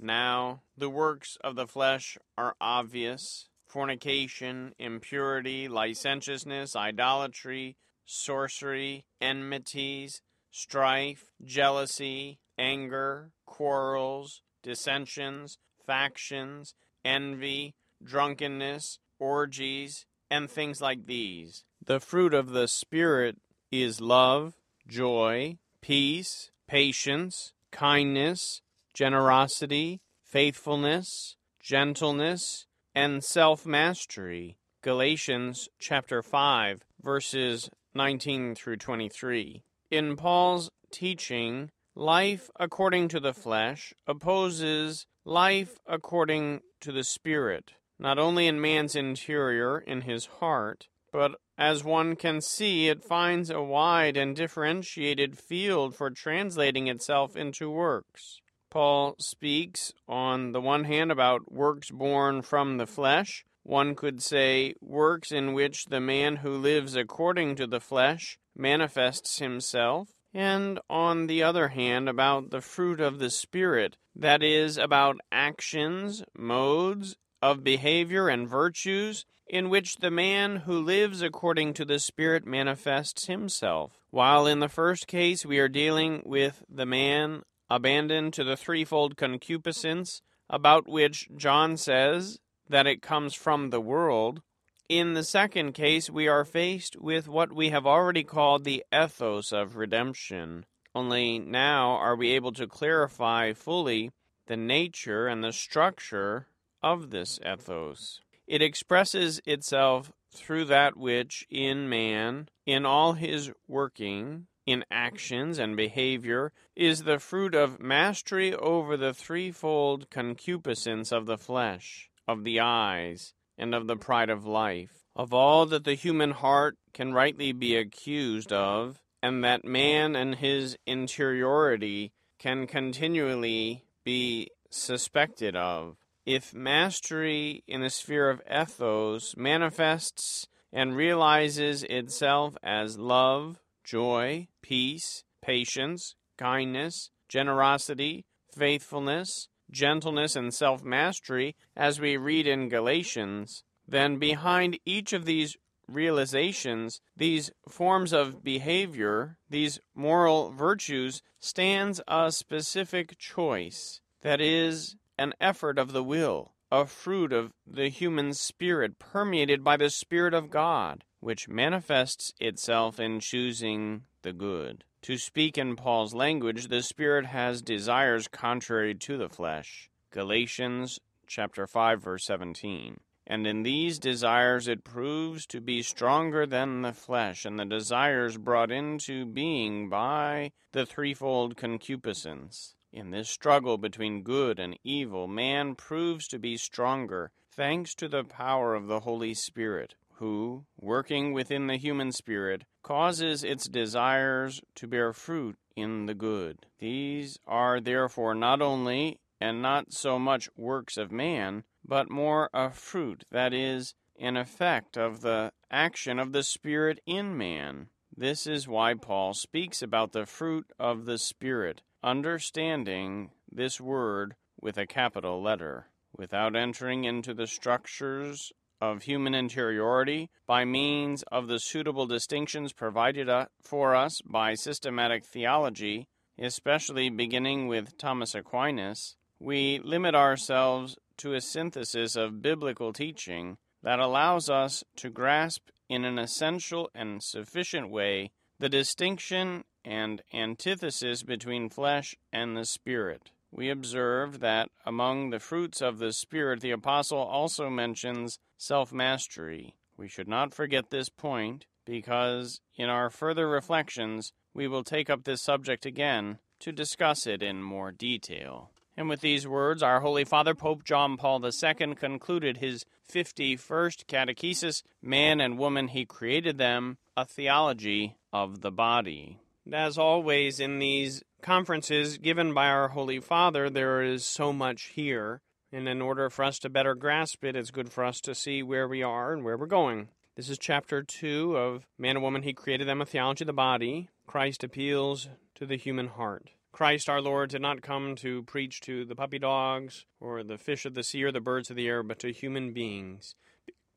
Now, 0.00 0.62
the 0.76 0.90
works 0.90 1.38
of 1.44 1.54
the 1.54 1.68
flesh 1.68 2.18
are 2.36 2.56
obvious 2.60 3.48
fornication, 3.68 4.74
impurity, 4.80 5.68
licentiousness, 5.68 6.74
idolatry, 6.74 7.76
sorcery, 8.04 9.04
enmities, 9.20 10.22
strife, 10.50 11.30
jealousy, 11.44 12.40
anger, 12.58 13.30
quarrels, 13.46 14.42
dissensions, 14.64 15.58
factions, 15.86 16.74
envy, 17.04 17.76
drunkenness, 18.02 18.98
orgies, 19.20 20.04
and 20.32 20.50
things 20.50 20.80
like 20.80 21.06
these. 21.06 21.62
The 21.86 22.00
fruit 22.00 22.34
of 22.34 22.50
the 22.50 22.66
Spirit 22.66 23.36
is 23.70 24.00
love, 24.00 24.54
joy, 24.88 25.58
peace, 25.80 26.50
patience, 26.72 27.52
kindness, 27.70 28.62
generosity, 28.94 30.00
faithfulness, 30.24 31.36
gentleness, 31.62 32.64
and 32.94 33.22
self 33.22 33.66
mastery. 33.66 34.56
Galatians 34.82 35.68
chapter 35.78 36.22
5, 36.22 36.80
verses 37.02 37.68
19 37.94 38.54
through 38.54 38.78
23. 38.78 39.62
In 39.90 40.16
Paul's 40.16 40.70
teaching, 40.90 41.70
life 41.94 42.48
according 42.58 43.08
to 43.08 43.20
the 43.20 43.34
flesh 43.34 43.92
opposes 44.06 45.04
life 45.26 45.76
according 45.86 46.62
to 46.80 46.90
the 46.90 47.04
Spirit, 47.04 47.72
not 47.98 48.18
only 48.18 48.46
in 48.46 48.58
man's 48.58 48.96
interior, 48.96 49.78
in 49.78 50.00
his 50.00 50.24
heart, 50.40 50.88
but 51.12 51.32
as 51.62 51.84
one 51.84 52.16
can 52.16 52.40
see, 52.40 52.88
it 52.88 53.04
finds 53.04 53.48
a 53.48 53.62
wide 53.62 54.16
and 54.16 54.34
differentiated 54.34 55.38
field 55.38 55.94
for 55.94 56.10
translating 56.10 56.88
itself 56.88 57.36
into 57.36 57.70
works. 57.70 58.40
Paul 58.68 59.14
speaks, 59.20 59.92
on 60.08 60.50
the 60.50 60.60
one 60.60 60.82
hand, 60.82 61.12
about 61.12 61.52
works 61.52 61.88
born 61.92 62.42
from 62.42 62.78
the 62.78 62.86
flesh. 62.86 63.44
One 63.62 63.94
could 63.94 64.20
say 64.20 64.74
works 64.80 65.30
in 65.30 65.52
which 65.52 65.84
the 65.84 66.00
man 66.00 66.34
who 66.34 66.56
lives 66.56 66.96
according 66.96 67.54
to 67.56 67.68
the 67.68 67.78
flesh 67.78 68.38
manifests 68.56 69.38
himself, 69.38 70.08
and 70.34 70.80
on 70.90 71.28
the 71.28 71.44
other 71.44 71.68
hand, 71.68 72.08
about 72.08 72.50
the 72.50 72.60
fruit 72.60 73.00
of 73.00 73.20
the 73.20 73.30
Spirit, 73.30 73.96
that 74.16 74.42
is, 74.42 74.78
about 74.78 75.20
actions, 75.30 76.24
modes 76.36 77.14
of 77.40 77.62
behavior, 77.62 78.28
and 78.28 78.48
virtues 78.48 79.24
in 79.52 79.68
which 79.68 79.96
the 79.96 80.10
man 80.10 80.56
who 80.56 80.80
lives 80.80 81.20
according 81.20 81.74
to 81.74 81.84
the 81.84 81.98
Spirit 81.98 82.46
manifests 82.46 83.26
himself. 83.26 83.92
While 84.10 84.46
in 84.46 84.60
the 84.60 84.68
first 84.68 85.06
case 85.06 85.44
we 85.44 85.58
are 85.58 85.68
dealing 85.68 86.22
with 86.24 86.64
the 86.70 86.86
man 86.86 87.42
abandoned 87.68 88.32
to 88.32 88.44
the 88.44 88.56
threefold 88.56 89.18
concupiscence, 89.18 90.22
about 90.48 90.88
which 90.88 91.28
John 91.36 91.76
says 91.76 92.40
that 92.66 92.86
it 92.86 93.02
comes 93.02 93.34
from 93.34 93.68
the 93.68 93.80
world, 93.80 94.40
In 94.88 95.12
the 95.12 95.22
second 95.22 95.72
case, 95.72 96.08
we 96.08 96.28
are 96.28 96.46
faced 96.46 97.00
with 97.00 97.28
what 97.28 97.52
we 97.52 97.68
have 97.70 97.86
already 97.86 98.24
called 98.24 98.64
the 98.64 98.82
ethos 98.92 99.52
of 99.52 99.76
redemption. 99.76 100.64
Only 100.94 101.38
now 101.38 101.92
are 101.92 102.16
we 102.16 102.30
able 102.32 102.52
to 102.52 102.66
clarify 102.66 103.52
fully 103.52 104.12
the 104.46 104.56
nature 104.56 105.26
and 105.26 105.44
the 105.44 105.52
structure 105.52 106.46
of 106.82 107.10
this 107.10 107.38
ethos. 107.46 108.20
It 108.46 108.62
expresses 108.62 109.40
itself 109.46 110.12
through 110.34 110.64
that 110.66 110.96
which 110.96 111.46
in 111.50 111.88
man, 111.88 112.48
in 112.66 112.84
all 112.84 113.12
his 113.14 113.52
working, 113.68 114.46
in 114.66 114.84
actions 114.90 115.58
and 115.58 115.76
behavior, 115.76 116.52
is 116.76 117.02
the 117.02 117.18
fruit 117.18 117.54
of 117.54 117.80
mastery 117.80 118.54
over 118.54 118.96
the 118.96 119.14
threefold 119.14 120.08
concupiscence 120.10 121.12
of 121.12 121.26
the 121.26 121.38
flesh, 121.38 122.10
of 122.26 122.44
the 122.44 122.60
eyes, 122.60 123.34
and 123.58 123.74
of 123.74 123.86
the 123.86 123.96
pride 123.96 124.30
of 124.30 124.46
life, 124.46 125.04
of 125.14 125.34
all 125.34 125.66
that 125.66 125.84
the 125.84 125.94
human 125.94 126.30
heart 126.30 126.76
can 126.94 127.12
rightly 127.12 127.52
be 127.52 127.76
accused 127.76 128.52
of, 128.52 129.02
and 129.22 129.44
that 129.44 129.64
man 129.64 130.16
and 130.16 130.36
his 130.36 130.76
interiority 130.86 132.12
can 132.38 132.66
continually 132.66 133.84
be 134.04 134.48
suspected 134.70 135.54
of. 135.54 135.96
If 136.24 136.54
mastery 136.54 137.64
in 137.66 137.80
the 137.80 137.90
sphere 137.90 138.30
of 138.30 138.42
ethos 138.48 139.34
manifests 139.36 140.46
and 140.72 140.96
realizes 140.96 141.82
itself 141.84 142.56
as 142.62 142.98
love, 142.98 143.60
joy, 143.82 144.46
peace, 144.62 145.24
patience, 145.42 146.14
kindness, 146.38 147.10
generosity, 147.28 148.24
faithfulness, 148.56 149.48
gentleness, 149.70 150.36
and 150.36 150.54
self 150.54 150.84
mastery, 150.84 151.56
as 151.76 152.00
we 152.00 152.16
read 152.16 152.46
in 152.46 152.68
Galatians, 152.68 153.64
then 153.88 154.18
behind 154.18 154.78
each 154.84 155.12
of 155.12 155.24
these 155.24 155.56
realizations, 155.88 157.00
these 157.16 157.50
forms 157.68 158.12
of 158.12 158.44
behavior, 158.44 159.38
these 159.50 159.80
moral 159.94 160.52
virtues, 160.52 161.20
stands 161.40 162.00
a 162.06 162.30
specific 162.30 163.18
choice. 163.18 164.00
That 164.22 164.40
is, 164.40 164.96
an 165.22 165.32
effort 165.40 165.78
of 165.78 165.92
the 165.92 166.02
will, 166.02 166.50
a 166.72 166.84
fruit 166.84 167.32
of 167.32 167.52
the 167.64 167.88
human 167.88 168.34
spirit 168.34 168.98
permeated 168.98 169.62
by 169.62 169.76
the 169.76 169.88
Spirit 169.88 170.34
of 170.34 170.50
God, 170.50 171.04
which 171.20 171.48
manifests 171.48 172.32
itself 172.40 172.98
in 172.98 173.20
choosing 173.20 174.02
the 174.22 174.32
good. 174.32 174.82
To 175.02 175.16
speak 175.16 175.56
in 175.56 175.76
Paul's 175.76 176.12
language, 176.12 176.66
the 176.66 176.82
Spirit 176.82 177.26
has 177.26 177.62
desires 177.62 178.26
contrary 178.26 178.96
to 178.96 179.16
the 179.16 179.28
flesh. 179.28 179.88
Galatians 180.10 180.98
chapter 181.28 181.68
5 181.68 182.02
verse 182.02 182.24
17. 182.24 182.98
And 183.24 183.46
in 183.46 183.62
these 183.62 184.00
desires 184.00 184.66
it 184.66 184.82
proves 184.82 185.46
to 185.46 185.60
be 185.60 185.82
stronger 185.82 186.46
than 186.46 186.82
the 186.82 186.92
flesh, 186.92 187.44
and 187.44 187.60
the 187.60 187.64
desires 187.64 188.38
brought 188.38 188.72
into 188.72 189.24
being 189.24 189.88
by 189.88 190.50
the 190.72 190.84
threefold 190.84 191.56
concupiscence. 191.56 192.74
In 192.94 193.10
this 193.10 193.30
struggle 193.30 193.78
between 193.78 194.22
good 194.22 194.58
and 194.58 194.78
evil, 194.84 195.26
man 195.26 195.74
proves 195.76 196.28
to 196.28 196.38
be 196.38 196.58
stronger, 196.58 197.32
thanks 197.50 197.94
to 197.94 198.06
the 198.06 198.22
power 198.22 198.74
of 198.74 198.86
the 198.86 199.00
Holy 199.00 199.32
Spirit, 199.32 199.94
who, 200.16 200.66
working 200.76 201.32
within 201.32 201.68
the 201.68 201.78
human 201.78 202.12
spirit, 202.12 202.64
causes 202.82 203.44
its 203.44 203.66
desires 203.66 204.60
to 204.74 204.86
bear 204.86 205.14
fruit 205.14 205.56
in 205.74 206.04
the 206.04 206.14
good. 206.14 206.66
These 206.80 207.38
are 207.46 207.80
therefore 207.80 208.34
not 208.34 208.60
only 208.60 209.18
and 209.40 209.62
not 209.62 209.94
so 209.94 210.18
much 210.18 210.50
works 210.54 210.98
of 210.98 211.10
man, 211.10 211.64
but 211.82 212.10
more 212.10 212.50
a 212.52 212.70
fruit, 212.70 213.24
that 213.30 213.54
is, 213.54 213.94
an 214.18 214.36
effect 214.36 214.98
of 214.98 215.22
the 215.22 215.52
action 215.70 216.18
of 216.18 216.32
the 216.32 216.42
Spirit 216.42 217.00
in 217.06 217.38
man. 217.38 217.88
This 218.14 218.46
is 218.46 218.68
why 218.68 218.92
Paul 218.92 219.32
speaks 219.32 219.80
about 219.80 220.12
the 220.12 220.26
fruit 220.26 220.70
of 220.78 221.06
the 221.06 221.16
Spirit 221.16 221.80
understanding 222.02 223.30
this 223.50 223.80
word 223.80 224.34
with 224.60 224.76
a 224.78 224.86
capital 224.86 225.42
letter, 225.42 225.86
without 226.16 226.56
entering 226.56 227.04
into 227.04 227.34
the 227.34 227.46
structures 227.46 228.52
of 228.80 229.02
human 229.02 229.34
interiority 229.34 230.28
by 230.46 230.64
means 230.64 231.22
of 231.30 231.46
the 231.46 231.58
suitable 231.58 232.06
distinctions 232.06 232.72
provided 232.72 233.28
uh, 233.28 233.46
for 233.62 233.94
us 233.94 234.20
by 234.24 234.54
systematic 234.54 235.24
theology, 235.24 236.08
especially 236.38 237.08
beginning 237.08 237.68
with 237.68 237.96
Thomas 237.96 238.34
Aquinas, 238.34 239.16
we 239.38 239.80
limit 239.84 240.14
ourselves 240.14 240.96
to 241.18 241.34
a 241.34 241.40
synthesis 241.40 242.16
of 242.16 242.42
biblical 242.42 242.92
teaching 242.92 243.56
that 243.82 244.00
allows 244.00 244.48
us 244.48 244.82
to 244.96 245.10
grasp 245.10 245.68
in 245.88 246.04
an 246.04 246.18
essential 246.18 246.90
and 246.94 247.22
sufficient 247.22 247.90
way 247.90 248.32
the 248.58 248.68
distinction 248.68 249.64
and 249.84 250.22
antithesis 250.32 251.22
between 251.22 251.68
flesh 251.68 252.16
and 252.32 252.56
the 252.56 252.64
Spirit. 252.64 253.30
We 253.50 253.68
observe 253.68 254.40
that 254.40 254.70
among 254.86 255.30
the 255.30 255.38
fruits 255.38 255.80
of 255.82 255.98
the 255.98 256.12
Spirit, 256.12 256.60
the 256.60 256.70
Apostle 256.70 257.18
also 257.18 257.68
mentions 257.68 258.38
self 258.56 258.92
mastery. 258.92 259.74
We 259.96 260.08
should 260.08 260.28
not 260.28 260.54
forget 260.54 260.90
this 260.90 261.08
point 261.08 261.66
because 261.84 262.60
in 262.76 262.88
our 262.88 263.10
further 263.10 263.48
reflections 263.48 264.32
we 264.54 264.68
will 264.68 264.84
take 264.84 265.10
up 265.10 265.24
this 265.24 265.42
subject 265.42 265.84
again 265.84 266.38
to 266.60 266.72
discuss 266.72 267.26
it 267.26 267.42
in 267.42 267.62
more 267.62 267.92
detail. 267.92 268.70
And 268.96 269.08
with 269.08 269.20
these 269.20 269.48
words, 269.48 269.82
our 269.82 270.00
Holy 270.00 270.24
Father, 270.24 270.54
Pope 270.54 270.84
John 270.84 271.16
Paul 271.16 271.44
II, 271.44 271.94
concluded 271.94 272.58
his 272.58 272.84
51st 273.10 274.04
catechesis 274.06 274.82
Man 275.00 275.40
and 275.40 275.58
Woman, 275.58 275.88
He 275.88 276.04
Created 276.04 276.58
Them, 276.58 276.98
a 277.16 277.24
theology 277.24 278.16
of 278.32 278.60
the 278.60 278.70
body. 278.70 279.40
As 279.70 279.96
always, 279.96 280.58
in 280.58 280.80
these 280.80 281.22
conferences 281.40 282.18
given 282.18 282.52
by 282.52 282.66
our 282.66 282.88
Holy 282.88 283.20
Father, 283.20 283.70
there 283.70 284.02
is 284.02 284.24
so 284.24 284.52
much 284.52 284.86
here. 284.94 285.40
And 285.70 285.88
in 285.88 286.02
order 286.02 286.28
for 286.28 286.44
us 286.44 286.58
to 286.60 286.68
better 286.68 286.94
grasp 286.96 287.44
it, 287.44 287.54
it's 287.54 287.70
good 287.70 287.92
for 287.92 288.04
us 288.04 288.20
to 288.22 288.34
see 288.34 288.62
where 288.62 288.88
we 288.88 289.02
are 289.02 289.32
and 289.32 289.44
where 289.44 289.56
we're 289.56 289.66
going. 289.66 290.08
This 290.36 290.50
is 290.50 290.58
chapter 290.58 291.02
2 291.02 291.56
of 291.56 291.86
Man 291.96 292.16
and 292.16 292.22
Woman, 292.22 292.42
He 292.42 292.52
Created 292.52 292.88
Them, 292.88 293.00
a 293.00 293.06
Theology 293.06 293.44
of 293.44 293.46
the 293.46 293.52
Body. 293.52 294.08
Christ 294.26 294.64
appeals 294.64 295.28
to 295.54 295.64
the 295.64 295.76
human 295.76 296.08
heart. 296.08 296.50
Christ 296.72 297.08
our 297.08 297.20
Lord 297.20 297.50
did 297.50 297.62
not 297.62 297.82
come 297.82 298.16
to 298.16 298.42
preach 298.42 298.80
to 298.80 299.04
the 299.04 299.14
puppy 299.14 299.38
dogs 299.38 300.06
or 300.20 300.42
the 300.42 300.58
fish 300.58 300.84
of 300.84 300.94
the 300.94 301.04
sea 301.04 301.22
or 301.22 301.30
the 301.30 301.40
birds 301.40 301.70
of 301.70 301.76
the 301.76 301.86
air, 301.86 302.02
but 302.02 302.18
to 302.18 302.32
human 302.32 302.72
beings. 302.72 303.36